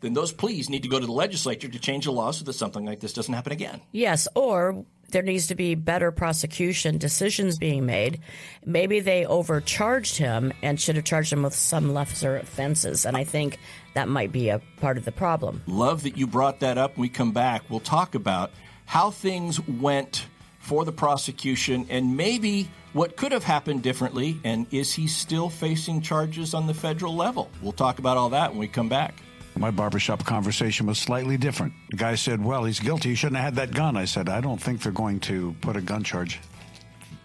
[0.00, 2.54] then those pleas need to go to the legislature to change the law so that
[2.54, 3.80] something like this doesn't happen again.
[3.92, 8.20] Yes, or there needs to be better prosecution decisions being made.
[8.64, 13.04] Maybe they overcharged him and should have charged him with some lesser offenses.
[13.04, 13.58] And I think
[13.94, 15.62] that might be a part of the problem.
[15.66, 16.96] Love that you brought that up.
[16.96, 18.52] When we come back, we'll talk about
[18.86, 20.26] how things went
[20.60, 24.38] for the prosecution and maybe what could have happened differently.
[24.44, 27.50] And is he still facing charges on the federal level?
[27.60, 29.20] We'll talk about all that when we come back.
[29.56, 31.72] My barbershop conversation was slightly different.
[31.90, 33.10] The guy said, Well, he's guilty.
[33.10, 33.96] He shouldn't have had that gun.
[33.96, 36.38] I said, I don't think they're going to put a gun charge,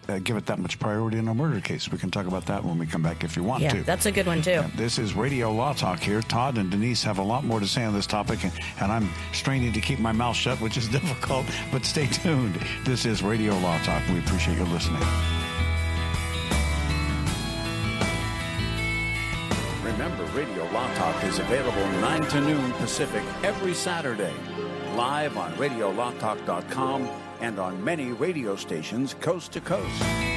[0.08, 1.90] uh, give it that much priority in a murder case.
[1.90, 3.82] We can talk about that when we come back if you want yeah, to.
[3.82, 4.50] that's a good one, too.
[4.50, 6.22] Yeah, this is Radio Law Talk here.
[6.22, 9.08] Todd and Denise have a lot more to say on this topic, and, and I'm
[9.32, 12.58] straining to keep my mouth shut, which is difficult, but stay tuned.
[12.84, 14.02] This is Radio Law Talk.
[14.08, 15.02] We appreciate you listening.
[19.82, 24.34] Remember, Radio Law Talk is available 9 to noon Pacific every Saturday,
[24.94, 30.35] live on RadioLawTalk.com and on many radio stations coast to coast.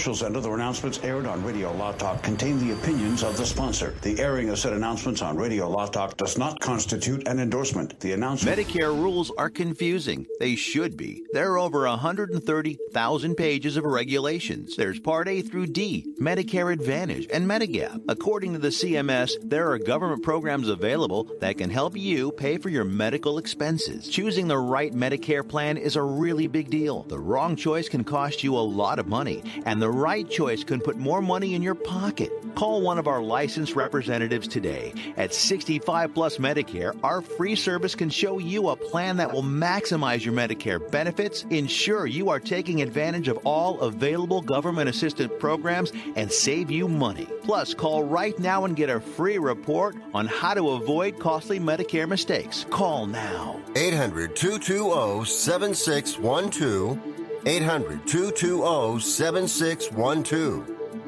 [0.00, 3.94] Commercials and other announcements aired on Radio Law Talk contain the opinions of the sponsor.
[4.00, 8.00] The airing of said announcements on Radio Law Talk does not constitute an endorsement.
[8.00, 8.56] The announcement.
[8.56, 10.26] Medicare rules are confusing.
[10.38, 11.22] They should be.
[11.34, 14.74] There are over 130,000 pages of regulations.
[14.74, 18.00] There's Part A through D, Medicare Advantage, and Medigap.
[18.08, 22.70] According to the CMS, there are government programs available that can help you pay for
[22.70, 24.08] your medical expenses.
[24.08, 27.02] Choosing the right Medicare plan is a really big deal.
[27.02, 30.80] The wrong choice can cost you a lot of money and the right choice can
[30.80, 32.32] put more money in your pocket.
[32.54, 34.92] Call one of our licensed representatives today.
[35.16, 40.24] At 65 Plus Medicare, our free service can show you a plan that will maximize
[40.24, 46.30] your Medicare benefits, ensure you are taking advantage of all available government assistance programs, and
[46.30, 47.26] save you money.
[47.42, 52.08] Plus, call right now and get a free report on how to avoid costly Medicare
[52.08, 52.66] mistakes.
[52.70, 53.60] Call now.
[53.76, 57.29] 800 220 7612.
[57.46, 60.64] 800 220 7612.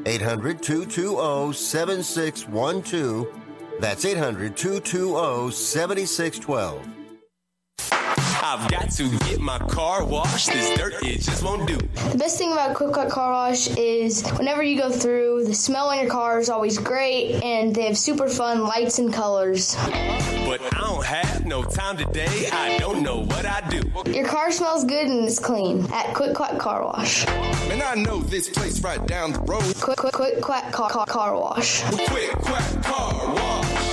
[0.07, 3.27] 800 220 7612.
[3.81, 7.02] That's 800 220 7612.
[8.45, 10.51] I've got to get my car washed.
[10.53, 11.77] This dirt, it just won't do.
[11.77, 15.91] The best thing about Quick Quack Car Wash is whenever you go through, the smell
[15.91, 19.77] on your car is always great, and they have super fun lights and colors.
[20.45, 22.49] But I don't have no time today.
[22.53, 24.11] I don't know what I do.
[24.11, 27.25] Your car smells good and it's clean at Quick Quack Car Wash.
[27.27, 29.63] Man, I know this place right down the road.
[29.81, 31.83] Quick Quick Quick Quack Car, car, car Wash.
[31.83, 33.82] Quick Quack Car Wash.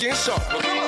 [0.00, 0.87] have you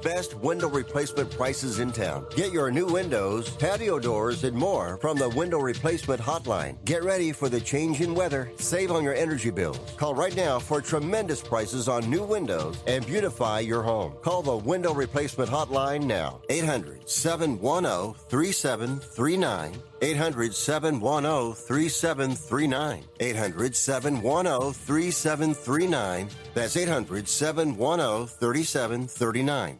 [0.01, 2.25] best window replacement prices in town.
[2.35, 6.83] Get your new windows, patio doors, and more from the window replacement hotline.
[6.85, 8.51] Get ready for the change in weather.
[8.57, 9.79] Save on your energy bills.
[9.97, 14.13] Call right now for tremendous prices on new windows and beautify your home.
[14.21, 16.41] Call the window replacement hotline now.
[16.49, 19.81] 800 710 3739.
[20.01, 23.03] 800 710 3739.
[23.19, 26.29] 800 710 3739.
[26.53, 29.79] That's 800 710 3739.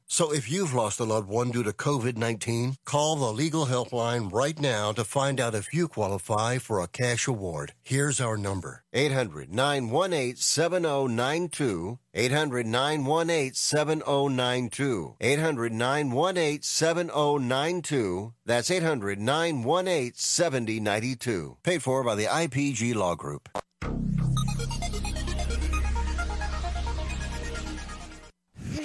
[0.11, 4.29] So if you've lost a loved one due to COVID 19, call the legal helpline
[4.29, 7.71] right now to find out if you qualify for a cash award.
[7.81, 11.97] Here's our number 800 918 7092.
[12.13, 15.15] 800 918 7092.
[15.21, 18.33] 800 918 7092.
[18.45, 21.57] That's 800 918 7092.
[21.63, 23.47] Paid for by the IPG Law Group.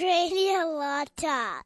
[0.06, 1.64] Radio Law Talk.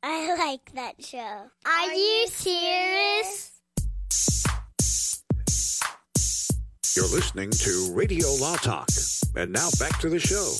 [0.00, 1.50] I like that show.
[1.66, 3.50] Are, you serious?
[6.94, 8.86] You're listening to Radio Law Talk.
[9.34, 10.52] And now back to the show.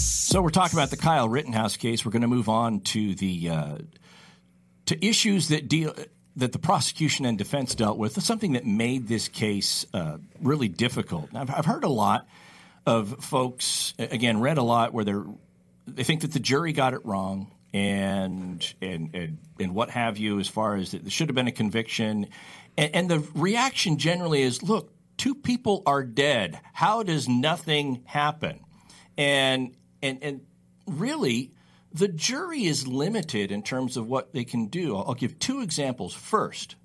[0.00, 2.04] So we're talking about the Kyle Rittenhouse case.
[2.04, 3.78] We're going to move on to the uh,
[4.86, 5.94] to issues that deal
[6.34, 8.20] that the prosecution and defense dealt with.
[8.20, 11.28] Something that made this case uh, really difficult.
[11.36, 12.26] I've, I've heard a lot
[12.84, 15.24] of folks, again, read a lot where they're
[15.94, 20.40] they think that the jury got it wrong and and and, and what have you
[20.40, 22.26] as far as there should have been a conviction.
[22.76, 26.60] And, and, the reaction generally is look two people are dead.
[26.72, 28.60] How does nothing happen?
[29.16, 30.40] And and and
[30.86, 31.52] really
[31.92, 34.96] the jury is limited in terms of what they can do.
[34.96, 36.14] I'll give two examples.
[36.14, 36.76] First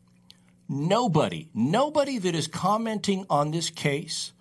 [0.68, 4.34] nobody nobody that is commenting on this case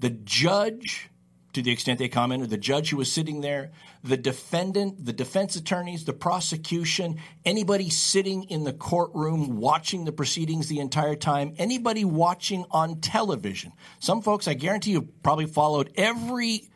[0.00, 1.08] the judge
[1.52, 3.72] to the extent they commented, the judge who was sitting there,
[4.02, 10.68] the defendant, the defense attorneys, the prosecution, anybody sitting in the courtroom watching the proceedings
[10.68, 13.72] the entire time, anybody watching on television.
[14.00, 16.70] Some folks, I guarantee you, probably followed every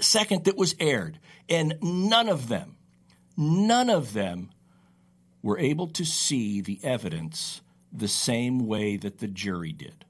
[0.00, 2.76] second that was aired, and none of them,
[3.36, 4.50] none of them
[5.42, 7.60] were able to see the evidence
[7.92, 10.05] the same way that the jury did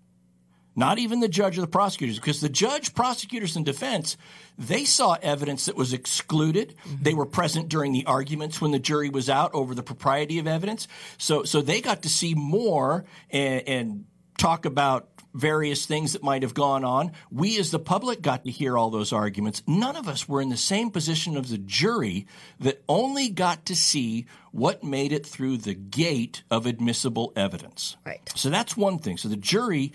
[0.76, 4.16] not even the judge or the prosecutors, because the judge, prosecutors, and defense,
[4.58, 6.74] they saw evidence that was excluded.
[6.84, 7.02] Mm-hmm.
[7.02, 10.46] They were present during the arguments when the jury was out over the propriety of
[10.46, 10.86] evidence.
[11.18, 14.04] So, so they got to see more and, and
[14.38, 17.12] talk about various things that might have gone on.
[17.30, 19.62] We, as the public, got to hear all those arguments.
[19.66, 22.26] None of us were in the same position of the jury
[22.60, 27.98] that only got to see what made it through the gate of admissible evidence.
[28.06, 28.20] Right.
[28.34, 29.18] So that's one thing.
[29.18, 29.92] So the jury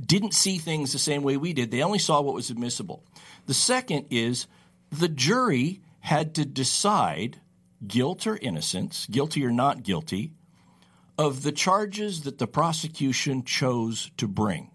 [0.00, 1.70] didn't see things the same way we did.
[1.70, 3.04] They only saw what was admissible.
[3.46, 4.46] The second is
[4.90, 7.40] the jury had to decide
[7.86, 10.32] guilt or innocence, guilty or not guilty,
[11.18, 14.70] of the charges that the prosecution chose to bring.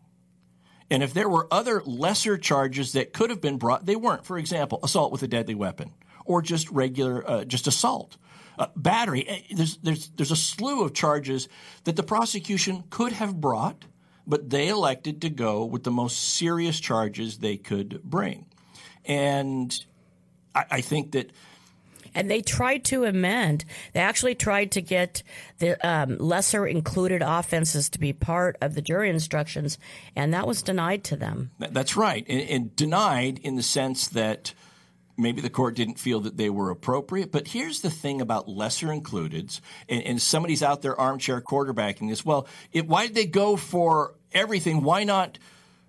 [0.92, 4.26] And if there were other lesser charges that could have been brought, they weren't.
[4.26, 5.92] For example, assault with a deadly weapon
[6.26, 8.18] or just regular, uh, just assault.
[8.58, 9.28] Uh, battery.
[9.28, 11.50] Eh, there's, there's, there's a slew of charges
[11.84, 13.86] that the prosecution could have brought
[14.28, 18.46] but they elected to go with the most serious charges they could bring.
[19.06, 19.78] And
[20.54, 21.32] I, I think that
[22.16, 23.66] and they tried to amend.
[23.92, 25.22] They actually tried to get
[25.60, 29.78] the um, lesser included offenses to be part of the jury instructions,
[30.16, 31.52] and that was denied to them.
[31.60, 34.54] That's right, and, and denied in the sense that
[35.18, 37.32] maybe the court didn't feel that they were appropriate.
[37.32, 42.26] But here's the thing about lesser includeds, and, and somebody's out there armchair quarterbacking this.
[42.26, 44.84] Well, it, why did they go for everything?
[44.84, 45.38] Why not?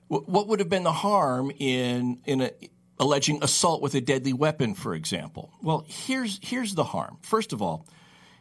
[0.09, 2.51] What would have been the harm in in a,
[2.99, 5.53] alleging assault with a deadly weapon, for example?
[5.63, 7.19] Well, here's here's the harm.
[7.23, 7.87] First of all,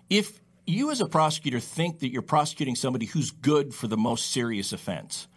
[0.09, 4.31] if you as a prosecutor think that you're prosecuting somebody who's good for the most
[4.31, 5.27] serious offense,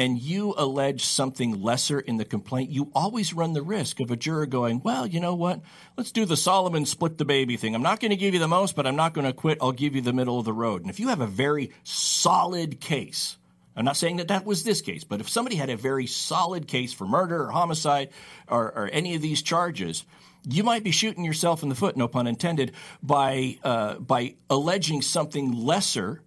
[0.00, 4.16] and you allege something lesser in the complaint, you always run the risk of a
[4.16, 5.60] juror going, well, you know what?
[5.94, 7.74] Let's do the Solomon split the baby thing.
[7.74, 9.58] I'm not going to give you the most, but I'm not going to quit.
[9.60, 10.80] I'll give you the middle of the road.
[10.80, 13.36] And if you have a very solid case,
[13.76, 16.66] I'm not saying that that was this case, but if somebody had a very solid
[16.66, 18.08] case for murder or homicide
[18.48, 20.06] or, or any of these charges,
[20.48, 22.72] you might be shooting yourself in the foot, no pun intended,
[23.02, 26.22] by uh, by alleging something lesser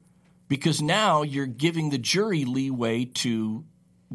[0.54, 3.66] because now you're giving the jury leeway to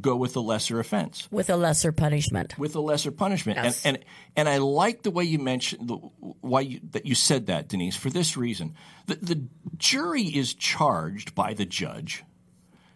[0.00, 3.84] go with a lesser offense with a lesser punishment with a lesser punishment yes.
[3.84, 4.04] and, and
[4.36, 7.96] and I like the way you mentioned the, why you, that you said that Denise
[7.96, 8.76] for this reason
[9.06, 12.22] the, the jury is charged by the judge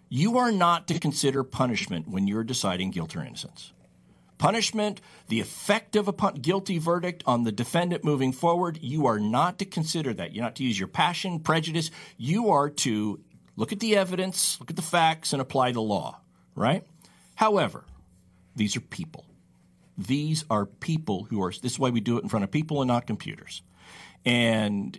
[0.08, 3.72] you are not to consider punishment when you're deciding guilt or innocence
[4.42, 9.56] punishment, the effect of a guilty verdict on the defendant moving forward, you are not
[9.56, 10.34] to consider that.
[10.34, 11.92] You're not to use your passion, prejudice.
[12.18, 13.20] You are to
[13.56, 16.20] look at the evidence, look at the facts, and apply the law,
[16.54, 16.84] right?
[17.34, 17.84] However,
[18.54, 19.24] these are people.
[19.96, 21.50] These are people who are.
[21.50, 23.62] This is why we do it in front of people and not computers.
[24.24, 24.98] And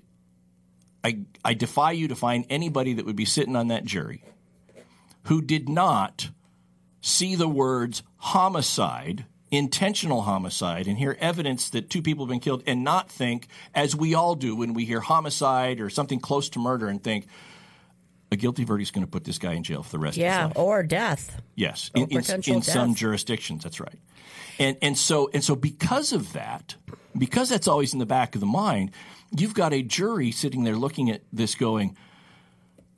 [1.04, 4.24] I, I defy you to find anybody that would be sitting on that jury
[5.24, 6.30] who did not
[7.02, 12.64] see the words homicide, intentional homicide, and hear evidence that two people have been killed
[12.66, 16.60] and not think, as we all do when we hear homicide or something close to
[16.60, 17.28] murder, and think,
[18.34, 20.46] a guilty verdict is going to put this guy in jail for the rest yeah,
[20.46, 20.66] of his life.
[20.66, 21.42] or death.
[21.56, 24.00] Yes, Or in, in, in some jurisdictions, that's right.
[24.60, 26.76] And and so and so because of that,
[27.18, 28.92] because that's always in the back of the mind,
[29.36, 31.98] you've got a jury sitting there looking at this, going,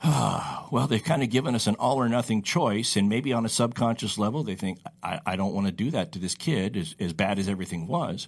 [0.03, 3.45] ah, "Well, they've kind of given us an all or nothing choice, and maybe on
[3.45, 6.75] a subconscious level, they think I, I don't want to do that to this kid,
[6.75, 8.27] as as bad as everything was."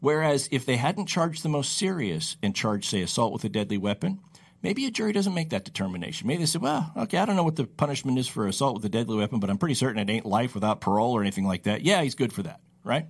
[0.00, 3.78] Whereas if they hadn't charged the most serious and charged, say, assault with a deadly
[3.78, 4.20] weapon,
[4.62, 6.26] maybe a jury doesn't make that determination.
[6.26, 8.84] Maybe they say, well, okay, I don't know what the punishment is for assault with
[8.84, 11.64] a deadly weapon, but I'm pretty certain it ain't life without parole or anything like
[11.64, 11.82] that.
[11.82, 13.06] Yeah, he's good for that, right?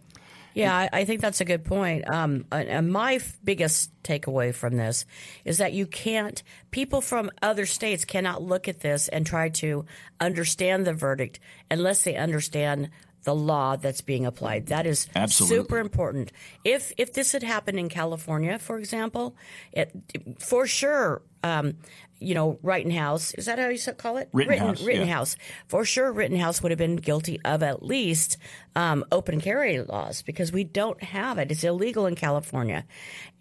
[0.55, 2.09] Yeah, I, I think that's a good point.
[2.09, 5.07] Um, and- and my biggest takeaway from this
[5.45, 6.43] is that you can't,
[6.73, 9.85] people from other states cannot look at this and try to
[10.21, 11.39] understand the verdict
[11.71, 12.91] unless they understand
[13.29, 14.69] the law that's being applied.
[14.69, 15.59] That is Absolutely.
[15.59, 16.33] super important.
[16.65, 19.37] If if this had happened in California, for example,
[19.71, 19.93] it,
[20.39, 21.77] for sure, um,
[22.21, 24.31] you know, Rittenhouse is that how you call it?
[24.33, 24.87] Rittenhouse, yeah.
[24.87, 25.37] Rittenhouse.
[25.67, 28.39] For sure, Rittenhouse would have been guilty of at least
[28.75, 31.51] um, open carry laws because we don't have it.
[31.51, 32.87] It's illegal in California,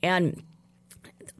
[0.04, 0.44] and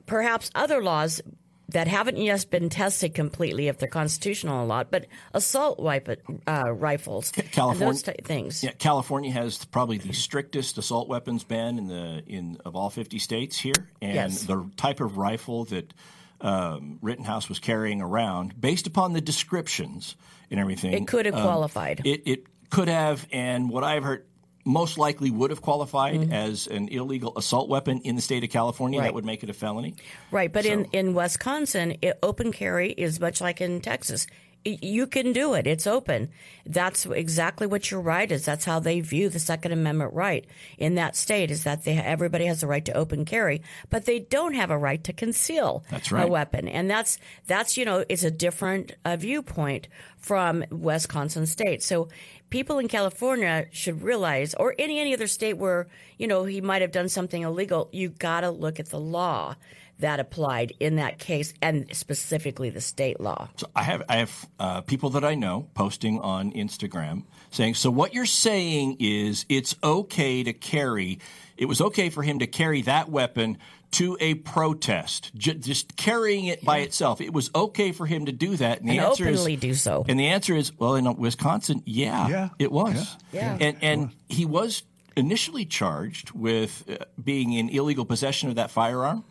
[0.06, 1.22] perhaps other laws
[1.70, 6.72] that haven't yet been tested completely if they're constitutional a lot, but assault weapon, uh,
[6.72, 8.64] rifles, California things.
[8.64, 13.20] Yeah, California has probably the strictest assault weapons ban in the in of all 50
[13.20, 14.44] states here, and Yes.
[14.44, 15.94] the type of rifle that
[16.40, 20.16] um, Rittenhouse was carrying around, based upon the descriptions
[20.52, 22.02] and everything, It could have um, qualified.
[22.06, 24.26] It, it could have, and what I've heard.
[24.68, 26.34] Most likely would have qualified Mm-hmm.
[26.34, 29.00] as an illegal assault weapon in the state of California.
[29.00, 29.06] Right.
[29.06, 29.96] That would make it a felony.
[30.30, 34.28] Right, but in, in Wisconsin, it, open carry is much like in Texas.
[34.66, 35.66] You can do it.
[35.66, 36.30] It's open.
[36.66, 38.44] That's exactly what your right is.
[38.44, 40.46] That's how they view the Second Amendment right
[40.78, 44.20] in that state is that they everybody has the right to open carry, but they
[44.20, 46.68] don't have a right to conceal That's a weapon.
[46.68, 49.88] And that's that's you know it's a different uh, viewpoint
[50.18, 51.82] from Wisconsin state.
[51.82, 52.10] So
[52.50, 55.88] people in California should realize, or any any other state where
[56.18, 59.56] you know he might have done something illegal, you got to look at the law
[60.00, 63.50] that applied in that case, and specifically the state law.
[63.56, 67.90] So I have I have uh, people that I know posting on Instagram saying, "So
[67.90, 71.20] what you're saying is it's okay to carry.
[71.58, 73.58] It was okay for him to carry that weapon
[73.90, 77.22] to a protest, J- just carrying it by itself.
[77.22, 79.74] It was okay for him to do that." And the And answer openly is, do
[79.74, 80.06] so.
[80.08, 82.50] And the answer is, well, in Wisconsin, yeah, Yeah.
[82.60, 83.16] it was.
[83.32, 83.58] Yeah.
[83.60, 84.84] And and he was
[85.16, 89.24] initially charged with uh, being in illegal possession of that firearm.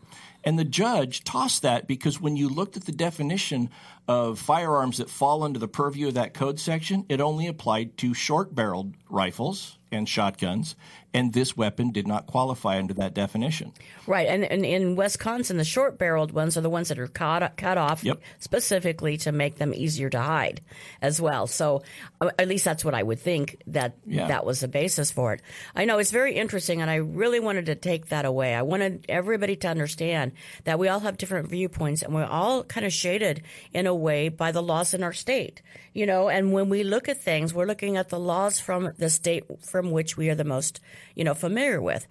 [0.46, 3.68] And the judge tossed that because when you looked at the definition
[4.06, 8.14] of firearms that fall under the purview of that code section, it only applied to
[8.14, 10.76] short barreled rifles and shotguns.
[11.16, 13.72] And this weapon did not qualify under that definition.
[14.06, 17.78] Right, and, and in Wisconsin, the short-barreled ones are the ones that are cut cut
[17.78, 18.20] off Yep.
[18.38, 20.60] specifically to make them easier to hide,
[21.00, 21.46] as well.
[21.46, 21.82] So,
[22.20, 24.28] uh, at least that's what I would think that Yeah.
[24.28, 25.40] that was the basis for it.
[25.74, 28.54] I know it's very interesting, and I really wanted to take that away.
[28.54, 30.32] I wanted everybody to understand
[30.64, 33.42] that we all have different viewpoints, and we're all kind of shaded
[33.72, 35.62] in a way by the laws in our state.
[35.94, 39.08] You know, and when we look at things, we're looking at the laws from the
[39.08, 40.78] state from which we are the most,
[41.16, 42.06] you know, familiar with,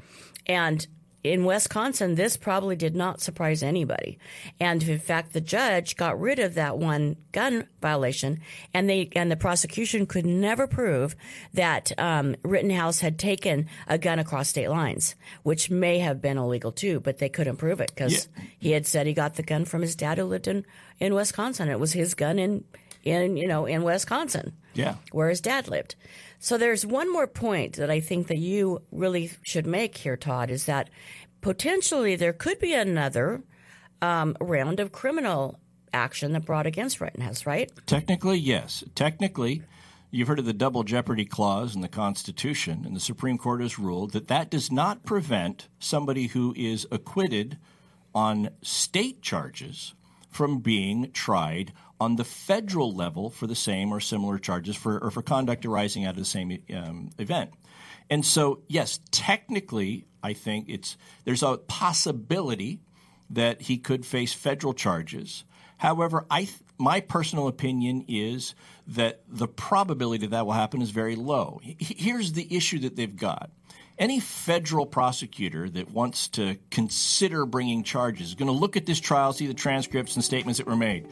[0.45, 0.85] and
[1.23, 4.19] in Wisconsin, this probably did not surprise anybody.
[4.59, 8.41] And in fact, the judge got rid of that one gun violation,
[8.75, 11.15] and they and the prosecution could never prove
[11.55, 16.71] that um, Rittenhouse had taken a gun across state lines, which may have been illegal
[16.71, 18.29] too, but they couldn't prove it because
[18.59, 20.63] he had said he got the gun from his dad who lived in
[20.99, 21.69] in Wisconsin.
[21.69, 22.65] It was his gun in
[23.03, 24.95] in you know in Wisconsin Yeah.
[25.11, 25.95] where his dad lived.
[26.39, 30.49] So there's one more point that I think that you really should make here, Todd,
[30.49, 30.89] is that
[31.41, 33.43] potentially there could be another
[34.01, 35.59] um, round of criminal
[35.93, 37.71] action that brought against Rittenhouse, right?
[37.85, 38.83] Technically, yes.
[38.95, 39.63] Technically,
[40.11, 43.79] you've heard of the double jeopardy clause in the Constitution, and the Supreme Court has
[43.79, 47.57] ruled that that does not prevent somebody who is acquitted
[48.13, 49.93] on state charges
[50.35, 55.09] from being tried on the federal level for the same or similar charges for or
[55.09, 57.51] for conduct arising out of the same um, event.
[58.09, 62.81] And so, yes, technically, I think it's there's a possibility
[63.29, 65.45] that he could face federal charges.
[65.77, 68.55] However, I th- my personal opinion is
[68.87, 71.61] that the probability that that will happen is very low.
[71.63, 73.51] Here's the issue that they've got.
[73.97, 78.99] Any federal prosecutor that wants to consider bringing charges is going to look at this
[78.99, 81.07] trial, see the transcripts and statements that were made.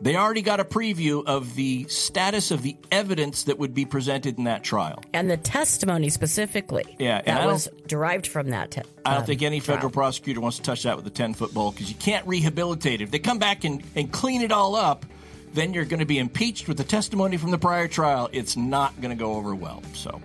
[0.00, 4.38] They already got a preview of the status of the evidence that would be presented
[4.38, 5.02] in that trial.
[5.12, 6.96] And the testimony specifically.
[7.00, 8.70] Yeah, that was derived from that.
[8.70, 10.04] Te- I don't um, think any federal trial.
[10.04, 13.04] prosecutor wants to touch that with a 10 foot pole because you can't rehabilitate it.
[13.04, 15.04] If they come back and, and clean it all up,
[15.54, 18.28] then you're going to be impeached with the testimony from the prior trial.
[18.30, 19.82] It's not going to go over well.
[19.94, 20.20] So.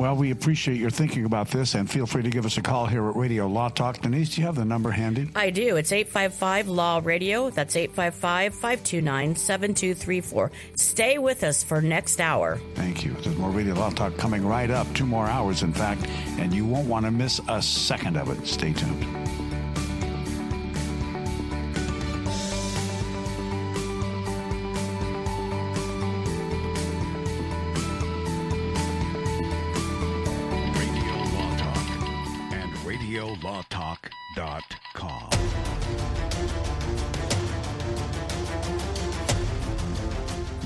[0.00, 2.86] Well, we appreciate your thinking about this, and feel free to give us a call
[2.86, 4.00] here at Radio Law Talk.
[4.00, 5.28] Denise, do you have the number handy?
[5.36, 5.76] I do.
[5.76, 7.50] It's 855 Law Radio.
[7.50, 10.52] That's 855 529 7234.
[10.76, 12.58] Stay with us for next hour.
[12.76, 13.12] Thank you.
[13.12, 16.06] There's more Radio Law Talk coming right up, two more hours, in fact,
[16.38, 18.46] and you won't want to miss a second of it.
[18.46, 19.49] Stay tuned.